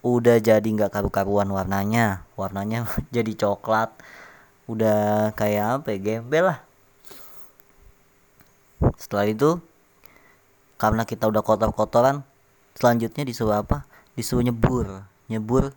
udah 0.00 0.40
jadi 0.40 0.64
nggak 0.64 0.96
karu-karuan 0.96 1.52
warnanya. 1.52 2.24
Warnanya 2.40 2.88
jadi 3.14 3.36
coklat 3.36 3.92
udah 4.64 5.30
kayak 5.36 5.84
apa 5.84 5.94
ya 5.94 5.98
gembel 6.00 6.50
lah 6.50 6.65
setelah 9.00 9.26
itu 9.28 9.60
karena 10.76 11.08
kita 11.08 11.24
udah 11.28 11.40
kotor-kotoran 11.40 12.20
selanjutnya 12.76 13.24
disuruh 13.24 13.64
apa? 13.64 13.88
Disuruh 14.16 14.44
nyebur 14.44 15.04
nyebur 15.26 15.74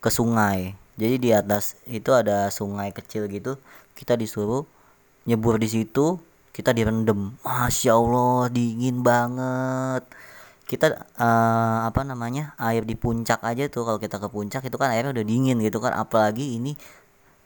ke 0.00 0.08
sungai. 0.08 0.78
Jadi 0.96 1.16
di 1.20 1.30
atas 1.34 1.76
itu 1.84 2.08
ada 2.16 2.48
sungai 2.48 2.88
kecil 2.94 3.28
gitu 3.28 3.60
kita 3.92 4.16
disuruh 4.16 4.64
nyebur 5.28 5.60
di 5.60 5.68
situ 5.68 6.20
kita 6.56 6.72
direndam. 6.72 7.36
Masya 7.44 7.92
allah 7.92 8.48
dingin 8.48 9.04
banget. 9.04 10.06
Kita 10.66 10.90
uh, 11.20 11.86
apa 11.86 12.02
namanya 12.02 12.56
air 12.58 12.82
di 12.82 12.98
puncak 12.98 13.38
aja 13.44 13.70
tuh 13.70 13.86
kalau 13.86 13.98
kita 14.02 14.18
ke 14.18 14.28
puncak 14.32 14.62
itu 14.66 14.76
kan 14.80 14.90
airnya 14.90 15.12
udah 15.12 15.26
dingin 15.26 15.60
gitu 15.60 15.78
kan. 15.82 15.92
Apalagi 15.92 16.56
ini 16.56 16.74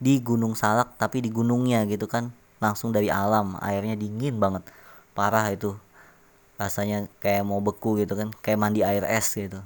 di 0.00 0.22
Gunung 0.22 0.56
Salak 0.56 0.96
tapi 0.96 1.24
di 1.24 1.28
gunungnya 1.32 1.84
gitu 1.90 2.06
kan. 2.06 2.30
Langsung 2.60 2.92
dari 2.92 3.08
alam 3.08 3.56
airnya 3.58 3.96
dingin 3.96 4.36
banget 4.36 4.62
parah 5.16 5.48
itu. 5.52 5.76
Rasanya 6.60 7.08
kayak 7.24 7.44
mau 7.46 7.62
beku 7.64 7.96
gitu 8.00 8.14
kan 8.16 8.30
kayak 8.44 8.58
mandi 8.60 8.84
air 8.84 9.04
es 9.08 9.32
gitu. 9.32 9.60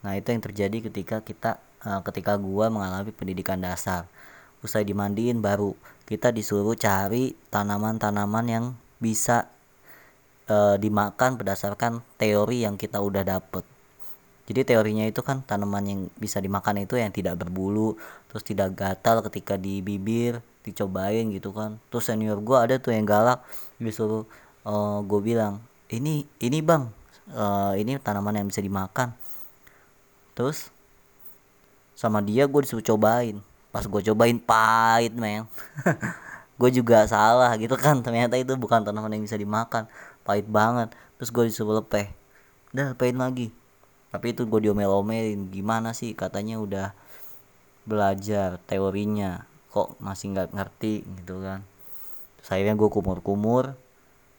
Nah 0.00 0.12
itu 0.16 0.32
yang 0.32 0.42
terjadi 0.42 0.88
ketika 0.88 1.20
kita 1.20 1.60
uh, 1.84 2.00
ketika 2.06 2.38
gua 2.40 2.72
mengalami 2.72 3.12
pendidikan 3.12 3.60
dasar. 3.60 4.08
Usai 4.64 4.88
dimandiin 4.88 5.44
baru 5.44 5.76
kita 6.06 6.30
disuruh 6.30 6.78
cari 6.78 7.34
tanaman-tanaman 7.50 8.46
yang 8.46 8.64
bisa 9.02 9.50
e, 10.46 10.78
dimakan 10.78 11.34
berdasarkan 11.36 12.00
teori 12.16 12.62
yang 12.62 12.78
kita 12.78 13.02
udah 13.02 13.26
dapet. 13.26 13.66
Jadi 14.46 14.62
teorinya 14.62 15.02
itu 15.02 15.26
kan 15.26 15.42
tanaman 15.42 15.84
yang 15.84 16.00
bisa 16.14 16.38
dimakan 16.38 16.86
itu 16.86 16.94
yang 16.94 17.10
tidak 17.10 17.34
berbulu 17.42 17.98
terus 18.30 18.46
tidak 18.46 18.78
gatal 18.78 19.18
ketika 19.26 19.58
di 19.58 19.82
bibir 19.82 20.38
dicobain 20.62 21.26
gitu 21.34 21.50
kan. 21.50 21.82
Terus 21.90 22.06
senior 22.06 22.38
gue 22.38 22.54
ada 22.54 22.78
tuh 22.78 22.94
yang 22.94 23.02
galak 23.02 23.42
disuruh 23.82 24.22
uh, 24.66 24.98
gue 25.06 25.20
bilang 25.22 25.62
ini 25.86 26.26
ini 26.42 26.58
bang 26.58 26.90
uh, 27.30 27.72
ini 27.78 27.96
tanaman 28.02 28.42
yang 28.42 28.46
bisa 28.50 28.58
dimakan. 28.58 29.14
Terus 30.34 30.68
sama 31.96 32.20
dia 32.20 32.44
gue 32.50 32.60
disuruh 32.60 32.84
cobain. 32.84 33.38
Pas 33.70 33.86
gue 33.86 34.02
cobain 34.12 34.36
pahit 34.36 35.14
men. 35.14 35.46
Gue 36.56 36.72
juga 36.72 37.04
salah 37.04 37.52
gitu 37.60 37.76
kan 37.76 38.00
ternyata 38.00 38.40
itu 38.40 38.56
bukan 38.56 38.80
tanaman 38.80 39.12
yang 39.12 39.28
bisa 39.28 39.36
dimakan. 39.36 39.84
Pahit 40.24 40.48
banget. 40.48 40.88
Terus 41.20 41.28
gue 41.28 41.44
disuruh 41.52 41.84
lepeh. 41.84 42.08
Udah 42.72 42.96
lepehin 42.96 43.20
lagi. 43.20 43.52
Tapi 44.08 44.32
itu 44.32 44.48
gue 44.48 44.64
diomel-omelin. 44.64 45.52
Gimana 45.52 45.92
sih? 45.92 46.16
Katanya 46.16 46.56
udah 46.56 46.96
belajar 47.84 48.56
teorinya. 48.64 49.44
Kok 49.68 50.00
masih 50.00 50.32
nggak 50.32 50.56
ngerti 50.56 51.04
gitu 51.20 51.44
kan. 51.44 51.60
Terus 52.40 52.48
akhirnya 52.48 52.72
gue 52.80 52.88
kumur-kumur 52.88 53.76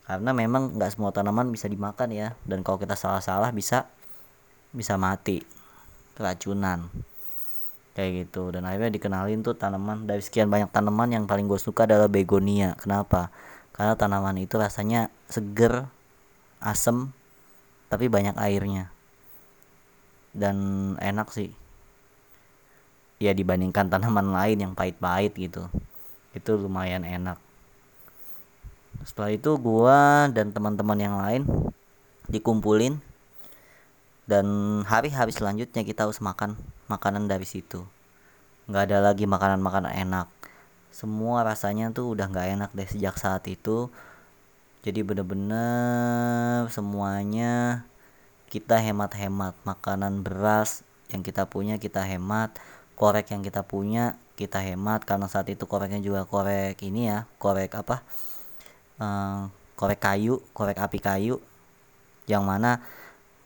karena 0.08 0.32
memang 0.32 0.80
nggak 0.80 0.96
semua 0.96 1.12
tanaman 1.12 1.52
bisa 1.52 1.68
dimakan 1.68 2.16
ya. 2.16 2.32
Dan 2.48 2.64
kalau 2.64 2.80
kita 2.80 2.96
salah-salah 2.96 3.52
bisa 3.52 3.92
bisa 4.72 4.96
mati. 4.96 5.44
Keracunan. 6.16 6.88
Kayak 7.92 8.32
gitu. 8.32 8.56
Dan 8.56 8.64
akhirnya 8.64 8.88
dikenalin 8.88 9.44
tuh 9.44 9.60
tanaman. 9.60 10.08
Dari 10.08 10.24
sekian 10.24 10.48
banyak 10.48 10.72
tanaman 10.72 11.12
yang 11.12 11.28
paling 11.28 11.52
gue 11.52 11.60
suka 11.60 11.84
adalah 11.84 12.08
begonia. 12.08 12.80
Kenapa? 12.80 13.36
Karena 13.76 14.00
tanaman 14.00 14.40
itu 14.40 14.56
rasanya 14.56 15.12
seger 15.28 15.92
asem 16.64 17.12
tapi 17.92 18.08
banyak 18.08 18.40
airnya. 18.40 18.88
Dan 20.32 20.96
enak 21.04 21.36
sih. 21.36 21.52
Ya 23.20 23.36
dibandingkan 23.36 23.92
tanaman 23.92 24.32
lain 24.32 24.64
yang 24.64 24.72
pahit-pahit 24.72 25.36
gitu. 25.36 25.68
Itu 26.32 26.56
lumayan 26.56 27.04
enak 27.04 27.47
setelah 29.06 29.32
itu 29.34 29.58
gua 29.60 30.32
dan 30.32 30.50
teman-teman 30.54 30.98
yang 30.98 31.16
lain 31.18 31.44
dikumpulin 32.28 33.00
dan 34.28 34.46
hari-hari 34.84 35.32
selanjutnya 35.32 35.88
kita 35.88 36.04
harus 36.04 36.20
makan 36.20 36.60
makanan 36.92 37.32
dari 37.32 37.48
situ. 37.48 37.88
Nggak 38.68 38.84
ada 38.92 38.98
lagi 39.00 39.24
makanan-makanan 39.24 39.96
enak. 39.96 40.28
Semua 40.92 41.48
rasanya 41.48 41.96
tuh 41.96 42.12
udah 42.12 42.28
nggak 42.28 42.48
enak 42.60 42.70
deh 42.76 42.88
sejak 42.92 43.16
saat 43.16 43.48
itu. 43.48 43.88
Jadi 44.84 45.00
bener-bener 45.08 46.68
semuanya 46.76 47.88
kita 48.52 48.76
hemat-hemat. 48.84 49.56
Makanan 49.64 50.28
beras 50.28 50.84
yang 51.08 51.24
kita 51.24 51.48
punya 51.48 51.80
kita 51.80 52.04
hemat. 52.04 52.52
Korek 53.00 53.32
yang 53.32 53.40
kita 53.48 53.64
punya 53.64 54.20
kita 54.36 54.60
hemat. 54.60 55.08
Karena 55.08 55.32
saat 55.32 55.48
itu 55.48 55.64
koreknya 55.64 56.04
juga 56.04 56.28
korek 56.28 56.84
ini 56.84 57.08
ya 57.08 57.32
korek 57.40 57.80
apa 57.80 58.04
uh, 59.02 59.50
korek 59.78 60.02
kayu 60.02 60.42
korek 60.52 60.82
api 60.82 60.98
kayu 60.98 61.38
yang 62.28 62.44
mana 62.44 62.82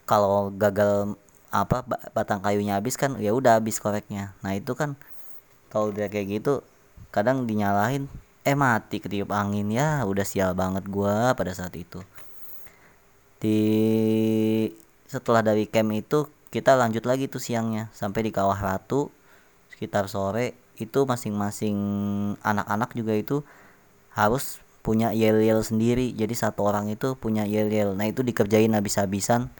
kalau 0.08 0.50
gagal 0.52 1.16
apa 1.52 1.84
batang 2.16 2.40
kayunya 2.40 2.80
habis 2.80 2.96
kan 2.96 3.20
ya 3.20 3.36
udah 3.36 3.60
habis 3.60 3.78
koreknya. 3.84 4.32
Nah 4.40 4.56
itu 4.56 4.72
kan 4.72 4.96
kalau 5.68 5.92
dia 5.92 6.08
kayak 6.08 6.42
gitu 6.42 6.64
kadang 7.12 7.44
dinyalahin 7.44 8.08
eh 8.48 8.56
mati 8.56 9.04
ketiup 9.04 9.30
angin 9.36 9.68
ya 9.70 10.08
udah 10.08 10.24
sial 10.24 10.56
banget 10.56 10.88
gua 10.88 11.36
pada 11.36 11.52
saat 11.52 11.76
itu. 11.76 12.00
Di 13.44 13.60
setelah 15.12 15.44
dari 15.44 15.68
camp 15.68 15.92
itu 15.92 16.32
kita 16.52 16.80
lanjut 16.80 17.04
lagi 17.04 17.28
tuh 17.28 17.44
siangnya 17.44 17.92
sampai 17.92 18.28
di 18.28 18.32
Kawah 18.32 18.56
Ratu 18.56 19.12
sekitar 19.76 20.08
sore 20.08 20.56
itu 20.80 21.04
masing-masing 21.04 21.78
anak-anak 22.40 22.96
juga 22.96 23.14
itu 23.16 23.44
harus 24.16 24.61
punya 24.82 25.14
yel-yel 25.14 25.62
sendiri. 25.62 26.14
Jadi 26.14 26.34
satu 26.34 26.66
orang 26.66 26.90
itu 26.90 27.14
punya 27.18 27.46
yel-yel. 27.46 27.94
Nah 27.94 28.10
itu 28.10 28.26
dikerjain 28.26 28.74
habis-habisan 28.74 29.54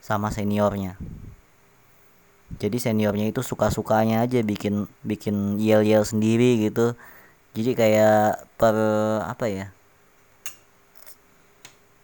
sama 0.00 0.32
seniornya. 0.32 0.96
Jadi 2.58 2.82
seniornya 2.82 3.30
itu 3.30 3.46
suka-sukanya 3.46 4.26
aja 4.26 4.42
bikin 4.42 4.90
bikin 5.06 5.60
yel-yel 5.62 6.02
sendiri 6.02 6.58
gitu. 6.66 6.98
Jadi 7.54 7.78
kayak 7.78 8.50
per 8.58 8.74
apa 9.22 9.46
ya? 9.46 9.66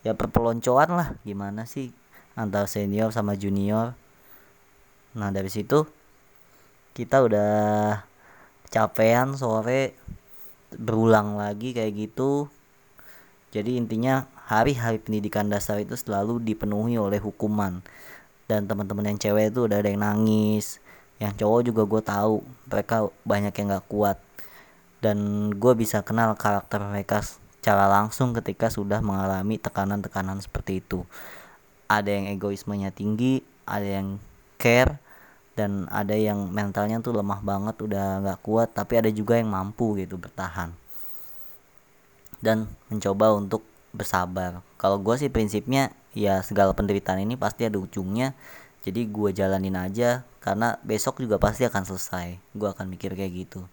Ya 0.06 0.14
perpeloncoan 0.14 0.94
lah. 0.94 1.08
Gimana 1.26 1.66
sih 1.66 1.90
antara 2.38 2.70
senior 2.70 3.10
sama 3.10 3.34
junior? 3.34 3.98
Nah 5.18 5.32
dari 5.34 5.50
situ 5.50 5.88
kita 6.94 7.24
udah 7.26 7.52
capean 8.70 9.34
sore 9.34 9.98
berulang 10.76 11.40
lagi 11.40 11.72
kayak 11.72 11.92
gitu. 11.96 12.48
Jadi 13.50 13.80
intinya 13.80 14.28
hari-hari 14.46 15.00
pendidikan 15.00 15.48
dasar 15.48 15.80
itu 15.80 15.96
selalu 15.96 16.38
dipenuhi 16.44 17.00
oleh 17.00 17.18
hukuman. 17.18 17.80
Dan 18.46 18.70
teman-teman 18.70 19.10
yang 19.10 19.18
cewek 19.18 19.50
itu 19.50 19.66
udah 19.66 19.82
ada 19.82 19.90
yang 19.90 20.04
nangis 20.04 20.78
yang 21.16 21.32
cowok 21.32 21.60
juga 21.64 21.82
gue 21.88 22.02
tahu 22.04 22.34
mereka 22.68 23.08
banyak 23.24 23.52
yang 23.56 23.66
gak 23.72 23.88
kuat. 23.88 24.18
Dan 25.00 25.48
gue 25.56 25.72
bisa 25.72 26.04
kenal 26.04 26.36
karakter 26.36 26.80
mereka 26.84 27.24
secara 27.24 27.88
langsung 27.88 28.36
ketika 28.36 28.68
sudah 28.68 29.00
mengalami 29.00 29.56
tekanan-tekanan 29.56 30.44
seperti 30.44 30.84
itu. 30.84 31.08
Ada 31.88 32.12
yang 32.12 32.26
egoismenya 32.36 32.92
tinggi 32.92 33.40
ada 33.66 33.86
yang 34.00 34.22
care 34.60 35.02
dan 35.56 35.88
ada 35.88 36.12
yang 36.12 36.52
mentalnya 36.52 37.00
tuh 37.00 37.16
lemah 37.16 37.40
banget 37.40 37.80
udah 37.80 38.20
nggak 38.20 38.40
kuat 38.44 38.76
tapi 38.76 39.00
ada 39.00 39.08
juga 39.08 39.40
yang 39.40 39.48
mampu 39.48 39.96
gitu 39.96 40.20
bertahan. 40.20 40.76
Dan 42.44 42.68
mencoba 42.92 43.32
untuk 43.32 43.64
bersabar. 43.96 44.60
Kalau 44.76 45.00
gue 45.00 45.16
sih 45.16 45.32
prinsipnya 45.32 45.90
ya 46.12 46.44
segala 46.44 46.76
penderitaan 46.76 47.24
ini 47.24 47.40
pasti 47.40 47.64
ada 47.64 47.80
ujungnya. 47.80 48.36
Jadi 48.84 49.08
gue 49.08 49.32
jalanin 49.32 49.74
aja 49.74 50.22
karena 50.44 50.78
besok 50.84 51.24
juga 51.24 51.40
pasti 51.40 51.64
akan 51.64 51.82
selesai. 51.88 52.36
Gue 52.52 52.68
akan 52.70 52.92
mikir 52.92 53.16
kayak 53.16 53.48
gitu. 53.48 53.64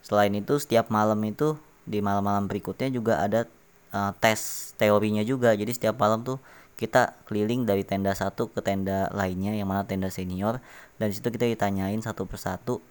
Selain 0.00 0.32
itu 0.32 0.56
setiap 0.56 0.88
malam 0.88 1.20
itu 1.28 1.60
di 1.84 2.00
malam-malam 2.00 2.48
berikutnya 2.48 2.90
juga 2.90 3.20
ada 3.20 3.44
uh, 3.92 4.16
tes 4.18 4.72
teorinya 4.80 5.22
juga. 5.22 5.52
Jadi 5.52 5.76
setiap 5.76 6.00
malam 6.00 6.24
tuh 6.24 6.40
kita 6.76 7.16
keliling 7.24 7.64
dari 7.64 7.82
tenda 7.88 8.12
satu 8.12 8.52
ke 8.52 8.60
tenda 8.60 9.08
lainnya 9.16 9.56
yang 9.56 9.68
mana 9.72 9.88
tenda 9.88 10.12
senior. 10.12 10.60
Dan 11.00 11.08
situ 11.12 11.32
kita 11.32 11.48
ditanyain 11.48 12.00
satu 12.04 12.28
persatu 12.28 12.84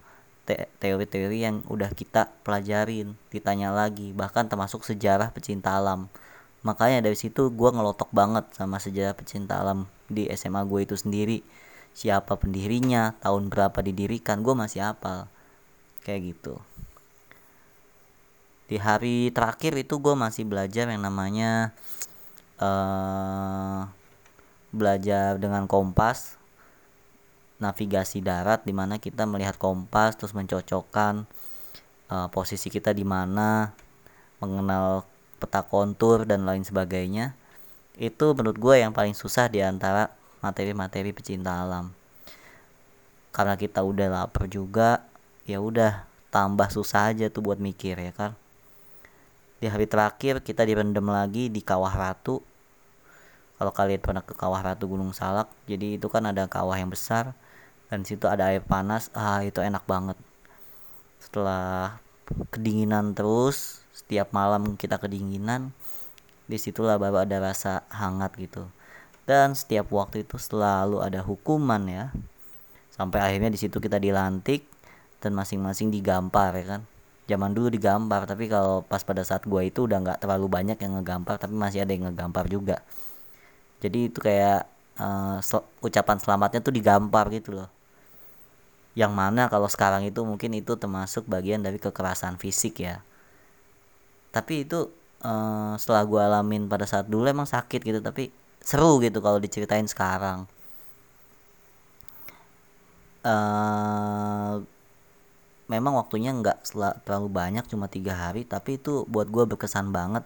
teori-teori 0.78 1.42
yang 1.42 1.66
udah 1.66 1.90
kita 1.90 2.30
pelajarin 2.46 3.18
ditanya 3.34 3.74
lagi 3.74 4.14
bahkan 4.14 4.46
termasuk 4.46 4.86
sejarah 4.86 5.34
pecinta 5.34 5.74
alam. 5.78 6.10
Makanya 6.66 7.06
dari 7.06 7.18
situ 7.18 7.54
gue 7.54 7.70
ngelotok 7.70 8.10
banget 8.10 8.46
sama 8.58 8.82
sejarah 8.82 9.14
pecinta 9.14 9.62
alam 9.62 9.86
di 10.10 10.30
SMA 10.34 10.66
gue 10.66 10.86
itu 10.86 10.98
sendiri. 10.98 11.46
Siapa 11.94 12.42
pendirinya 12.42 13.14
tahun 13.22 13.54
berapa 13.54 13.86
didirikan 13.86 14.42
gue 14.42 14.54
masih 14.58 14.82
hafal. 14.82 15.30
Kayak 16.02 16.34
gitu. 16.34 16.62
Di 18.66 18.82
hari 18.82 19.30
terakhir 19.30 19.78
itu 19.78 20.02
gue 20.02 20.18
masih 20.18 20.42
belajar 20.46 20.90
yang 20.90 21.06
namanya 21.06 21.74
uh, 22.60 23.88
belajar 24.76 25.40
dengan 25.40 25.68
kompas 25.68 26.36
navigasi 27.56 28.20
darat 28.20 28.68
di 28.68 28.76
mana 28.76 29.00
kita 29.00 29.24
melihat 29.24 29.56
kompas 29.56 30.20
terus 30.20 30.36
mencocokkan 30.36 31.24
uh, 32.12 32.28
posisi 32.28 32.68
kita 32.68 32.92
di 32.92 33.08
mana 33.08 33.72
mengenal 34.44 35.08
peta 35.40 35.64
kontur 35.64 36.28
dan 36.28 36.44
lain 36.44 36.68
sebagainya. 36.68 37.32
Itu 37.96 38.36
menurut 38.36 38.60
gue 38.60 38.76
yang 38.84 38.92
paling 38.92 39.16
susah 39.16 39.48
di 39.48 39.64
antara 39.64 40.12
materi-materi 40.44 41.16
pecinta 41.16 41.64
alam. 41.64 41.96
Karena 43.32 43.56
kita 43.56 43.84
udah 43.84 44.08
lapar 44.12 44.52
juga 44.52 45.08
ya 45.48 45.64
udah 45.64 46.04
tambah 46.36 46.68
susah 46.68 47.16
aja 47.16 47.32
tuh 47.32 47.40
buat 47.40 47.60
mikir 47.64 47.96
ya 47.96 48.12
kan 48.12 48.36
di 49.66 49.74
hari 49.74 49.90
terakhir 49.90 50.46
kita 50.46 50.62
direndam 50.62 51.10
lagi 51.10 51.50
di 51.50 51.58
Kawah 51.58 51.90
Ratu. 51.90 52.38
Kalau 53.58 53.74
kalian 53.74 53.98
pernah 53.98 54.22
ke 54.22 54.38
Kawah 54.38 54.62
Ratu 54.62 54.86
Gunung 54.86 55.10
Salak 55.10 55.50
jadi 55.66 55.98
itu 55.98 56.06
kan 56.06 56.22
ada 56.30 56.46
kawah 56.46 56.78
yang 56.78 56.94
besar 56.94 57.34
dan 57.90 58.06
situ 58.06 58.30
ada 58.30 58.54
air 58.54 58.62
panas. 58.62 59.10
Ah 59.18 59.42
itu 59.42 59.66
enak 59.66 59.82
banget. 59.90 60.22
Setelah 61.18 61.98
kedinginan 62.54 63.18
terus 63.18 63.82
setiap 63.90 64.30
malam 64.38 64.78
kita 64.78 65.02
kedinginan 65.02 65.74
di 66.46 66.62
situlah 66.62 67.02
baru 67.02 67.26
ada 67.26 67.42
rasa 67.42 67.90
hangat 67.90 68.38
gitu. 68.38 68.70
Dan 69.26 69.58
setiap 69.58 69.90
waktu 69.90 70.30
itu 70.30 70.38
selalu 70.38 71.02
ada 71.02 71.26
hukuman 71.26 71.82
ya. 71.90 72.14
Sampai 72.94 73.18
akhirnya 73.18 73.50
di 73.50 73.58
situ 73.58 73.82
kita 73.82 73.98
dilantik 73.98 74.62
dan 75.26 75.34
masing-masing 75.34 75.90
digampar 75.90 76.54
ya 76.54 76.78
kan 76.78 76.86
zaman 77.26 77.52
dulu 77.58 77.74
digambar 77.74 78.30
tapi 78.30 78.46
kalau 78.46 78.86
pas 78.86 79.02
pada 79.02 79.26
saat 79.26 79.44
gua 79.50 79.66
itu 79.66 79.90
udah 79.90 79.98
nggak 80.02 80.20
terlalu 80.22 80.46
banyak 80.46 80.78
yang 80.78 81.02
ngegampar 81.02 81.42
tapi 81.42 81.54
masih 81.58 81.82
ada 81.82 81.92
yang 81.94 82.10
ngegampar 82.10 82.46
juga. 82.46 82.82
Jadi 83.82 84.10
itu 84.14 84.20
kayak 84.22 84.70
uh, 85.02 85.38
sel 85.42 85.66
ucapan 85.82 86.18
selamatnya 86.22 86.60
tuh 86.62 86.74
digampar 86.74 87.30
gitu 87.34 87.58
loh. 87.58 87.70
Yang 88.96 89.12
mana 89.12 89.52
kalau 89.52 89.68
sekarang 89.68 90.08
itu 90.08 90.24
mungkin 90.24 90.56
itu 90.56 90.78
termasuk 90.80 91.28
bagian 91.28 91.62
dari 91.66 91.82
kekerasan 91.82 92.40
fisik 92.40 92.80
ya. 92.80 93.04
Tapi 94.32 94.68
itu 94.68 94.88
uh, 95.26 95.74
setelah 95.76 96.04
gue 96.08 96.22
alamin 96.22 96.70
pada 96.72 96.86
saat 96.88 97.10
dulu 97.10 97.28
emang 97.28 97.50
sakit 97.50 97.82
gitu 97.84 98.00
tapi 98.00 98.32
seru 98.62 99.02
gitu 99.04 99.20
kalau 99.20 99.42
diceritain 99.42 99.86
sekarang. 99.90 100.48
Uh, 103.26 104.62
memang 105.66 105.98
waktunya 105.98 106.32
nggak 106.34 106.68
terlalu 107.06 107.30
banyak 107.30 107.66
cuma 107.70 107.90
tiga 107.90 108.14
hari. 108.16 108.46
Tapi 108.46 108.78
itu 108.78 109.06
buat 109.10 109.30
gue 109.30 109.44
berkesan 109.46 109.90
banget 109.90 110.26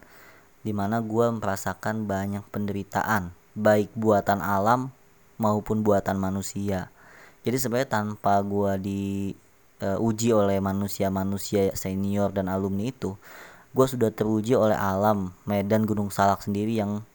di 0.60 0.76
mana 0.76 1.00
gue 1.00 1.26
merasakan 1.40 2.04
banyak 2.04 2.44
penderitaan 2.52 3.32
baik 3.56 3.92
buatan 3.96 4.44
alam 4.44 4.92
maupun 5.40 5.82
buatan 5.84 6.20
manusia. 6.20 6.92
Jadi 7.48 7.56
sebenarnya 7.56 7.90
tanpa 8.04 8.44
gue 8.44 8.74
diuji 8.84 10.30
uh, 10.36 10.40
oleh 10.44 10.60
manusia-manusia 10.60 11.72
senior 11.76 12.36
dan 12.36 12.52
alumni 12.52 12.92
itu 12.92 13.16
gue 13.70 13.86
sudah 13.86 14.10
teruji 14.10 14.58
oleh 14.58 14.74
alam 14.74 15.30
medan 15.46 15.86
gunung 15.86 16.10
salak 16.10 16.42
sendiri 16.42 16.74
yang 16.74 17.06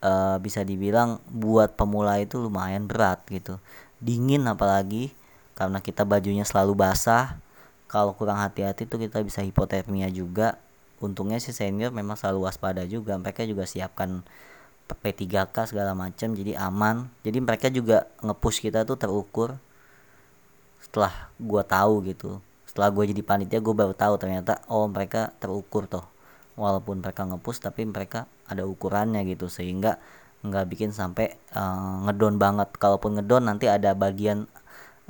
uh, 0.00 0.40
bisa 0.40 0.64
dibilang 0.64 1.20
buat 1.28 1.76
pemula 1.76 2.18
itu 2.18 2.40
lumayan 2.40 2.88
berat 2.88 3.22
gitu. 3.28 3.60
Dingin 4.02 4.48
apalagi 4.48 5.12
karena 5.54 5.78
kita 5.78 6.02
bajunya 6.02 6.42
selalu 6.42 6.74
basah 6.74 7.38
kalau 7.92 8.16
kurang 8.16 8.40
hati-hati 8.40 8.88
tuh 8.88 8.96
kita 8.96 9.20
bisa 9.20 9.44
hipotermia 9.44 10.08
juga. 10.08 10.56
Untungnya 10.96 11.36
si 11.36 11.52
senior 11.52 11.92
memang 11.92 12.16
selalu 12.16 12.48
waspada 12.48 12.88
juga. 12.88 13.20
Mereka 13.20 13.44
juga 13.44 13.68
siapkan 13.68 14.24
P3K 14.88 15.52
segala 15.68 15.92
macam 15.92 16.32
jadi 16.32 16.56
aman. 16.56 17.12
Jadi 17.20 17.38
mereka 17.44 17.68
juga 17.68 18.08
ngepush 18.24 18.64
kita 18.64 18.88
tuh 18.88 18.96
terukur 18.96 19.60
setelah 20.80 21.28
gua 21.36 21.68
tahu 21.68 22.00
gitu. 22.08 22.40
Setelah 22.64 22.88
gue 22.88 23.12
jadi 23.12 23.20
panitia 23.20 23.60
gue 23.60 23.74
baru 23.76 23.92
tahu 23.92 24.16
ternyata 24.16 24.64
oh 24.72 24.88
mereka 24.88 25.36
terukur 25.36 25.84
tuh 25.84 26.08
walaupun 26.56 27.04
mereka 27.04 27.28
ngepush 27.28 27.60
tapi 27.60 27.84
mereka 27.84 28.24
ada 28.48 28.64
ukurannya 28.64 29.20
gitu. 29.28 29.52
Sehingga 29.52 30.00
nggak 30.40 30.64
bikin 30.72 30.90
sampai 30.96 31.36
uh, 31.52 32.08
ngedon 32.08 32.40
banget. 32.40 32.72
Kalaupun 32.80 33.20
ngedon 33.20 33.52
nanti 33.52 33.68
ada 33.68 33.92
bagian 33.92 34.48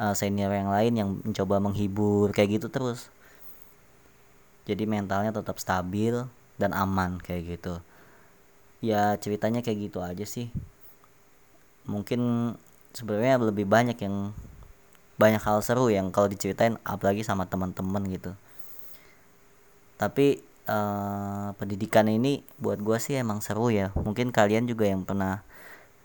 uh, 0.02 0.14
senior 0.18 0.50
yang 0.50 0.66
lain 0.66 0.92
yang 0.98 1.08
mencoba 1.22 1.62
menghibur 1.62 2.34
kayak 2.34 2.58
gitu 2.58 2.66
terus. 2.66 3.06
Jadi 4.66 4.86
mentalnya 4.86 5.30
tetap 5.30 5.62
stabil 5.62 6.26
dan 6.58 6.74
aman 6.74 7.22
kayak 7.22 7.58
gitu. 7.58 7.78
Ya 8.82 9.14
ceritanya 9.22 9.62
kayak 9.62 9.90
gitu 9.90 10.02
aja 10.02 10.26
sih. 10.26 10.50
Mungkin 11.86 12.54
sebenarnya 12.90 13.38
lebih 13.38 13.66
banyak 13.66 13.98
yang 14.02 14.34
banyak 15.18 15.42
hal 15.42 15.62
seru 15.62 15.86
yang 15.86 16.10
kalau 16.10 16.26
diceritain 16.26 16.78
apalagi 16.82 17.22
sama 17.22 17.46
teman-teman 17.46 18.02
gitu. 18.10 18.34
Tapi 19.98 20.42
uh, 20.66 21.54
pendidikan 21.54 22.10
ini 22.10 22.42
buat 22.58 22.82
gue 22.82 22.98
sih 22.98 23.18
emang 23.18 23.38
seru 23.38 23.70
ya. 23.70 23.94
Mungkin 23.94 24.34
kalian 24.34 24.66
juga 24.66 24.90
yang 24.90 25.06
pernah 25.06 25.46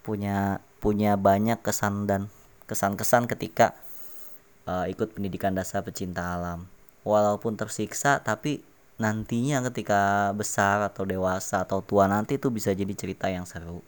punya 0.05 0.61
punya 0.77 1.17
banyak 1.17 1.57
kesan 1.65 2.05
dan 2.05 2.29
kesan-kesan 2.69 3.25
ketika 3.25 3.73
uh, 4.67 4.85
ikut 4.85 5.15
pendidikan 5.15 5.55
dasar 5.55 5.81
pecinta 5.81 6.35
alam. 6.35 6.67
Walaupun 7.07 7.55
tersiksa 7.55 8.19
tapi 8.19 8.59
nantinya 8.99 9.63
ketika 9.71 10.33
besar 10.35 10.83
atau 10.83 11.07
dewasa 11.07 11.63
atau 11.63 11.79
tua 11.79 12.09
nanti 12.09 12.35
itu 12.35 12.51
bisa 12.51 12.75
jadi 12.75 12.91
cerita 12.91 13.31
yang 13.31 13.47
seru 13.47 13.79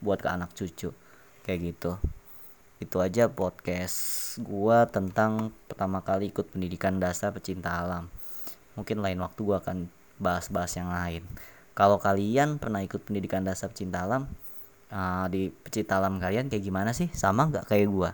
buat 0.00 0.18
ke 0.24 0.28
anak 0.32 0.56
cucu. 0.56 0.90
Kayak 1.44 1.60
gitu. 1.60 1.92
Itu 2.80 2.98
aja 2.98 3.30
podcast 3.30 4.34
gua 4.42 4.88
tentang 4.88 5.52
pertama 5.68 6.00
kali 6.02 6.32
ikut 6.32 6.50
pendidikan 6.50 6.98
dasar 6.98 7.30
pecinta 7.30 7.84
alam. 7.84 8.08
Mungkin 8.74 9.04
lain 9.04 9.20
waktu 9.20 9.40
gua 9.44 9.60
akan 9.60 9.92
bahas-bahas 10.16 10.72
yang 10.80 10.88
lain. 10.90 11.22
Kalau 11.76 12.00
kalian 12.00 12.56
pernah 12.56 12.80
ikut 12.84 13.04
pendidikan 13.04 13.44
dasar 13.44 13.72
pecinta 13.72 14.04
alam 14.04 14.28
uh, 14.92 15.26
di 15.28 15.52
pecinta 15.52 16.00
alam 16.00 16.18
kalian 16.18 16.48
kayak 16.48 16.64
gimana 16.64 16.90
sih? 16.96 17.12
Sama 17.12 17.52
nggak 17.52 17.68
kayak 17.68 17.88
gua? 17.92 18.10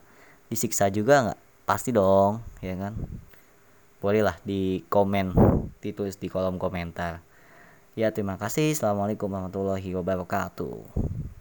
Disiksa 0.48 0.88
juga 0.88 1.30
nggak 1.30 1.47
pasti 1.68 1.92
dong 1.92 2.40
ya 2.64 2.72
kan? 2.80 2.96
Bolehlah 4.00 4.40
di 4.40 4.80
komen 4.88 5.36
ditulis 5.84 6.16
di 6.16 6.32
kolom 6.32 6.56
komentar. 6.56 7.20
Ya 7.92 8.08
terima 8.14 8.40
kasih. 8.40 8.72
Assalamualaikum 8.72 9.28
warahmatullahi 9.28 9.92
wabarakatuh 9.92 11.37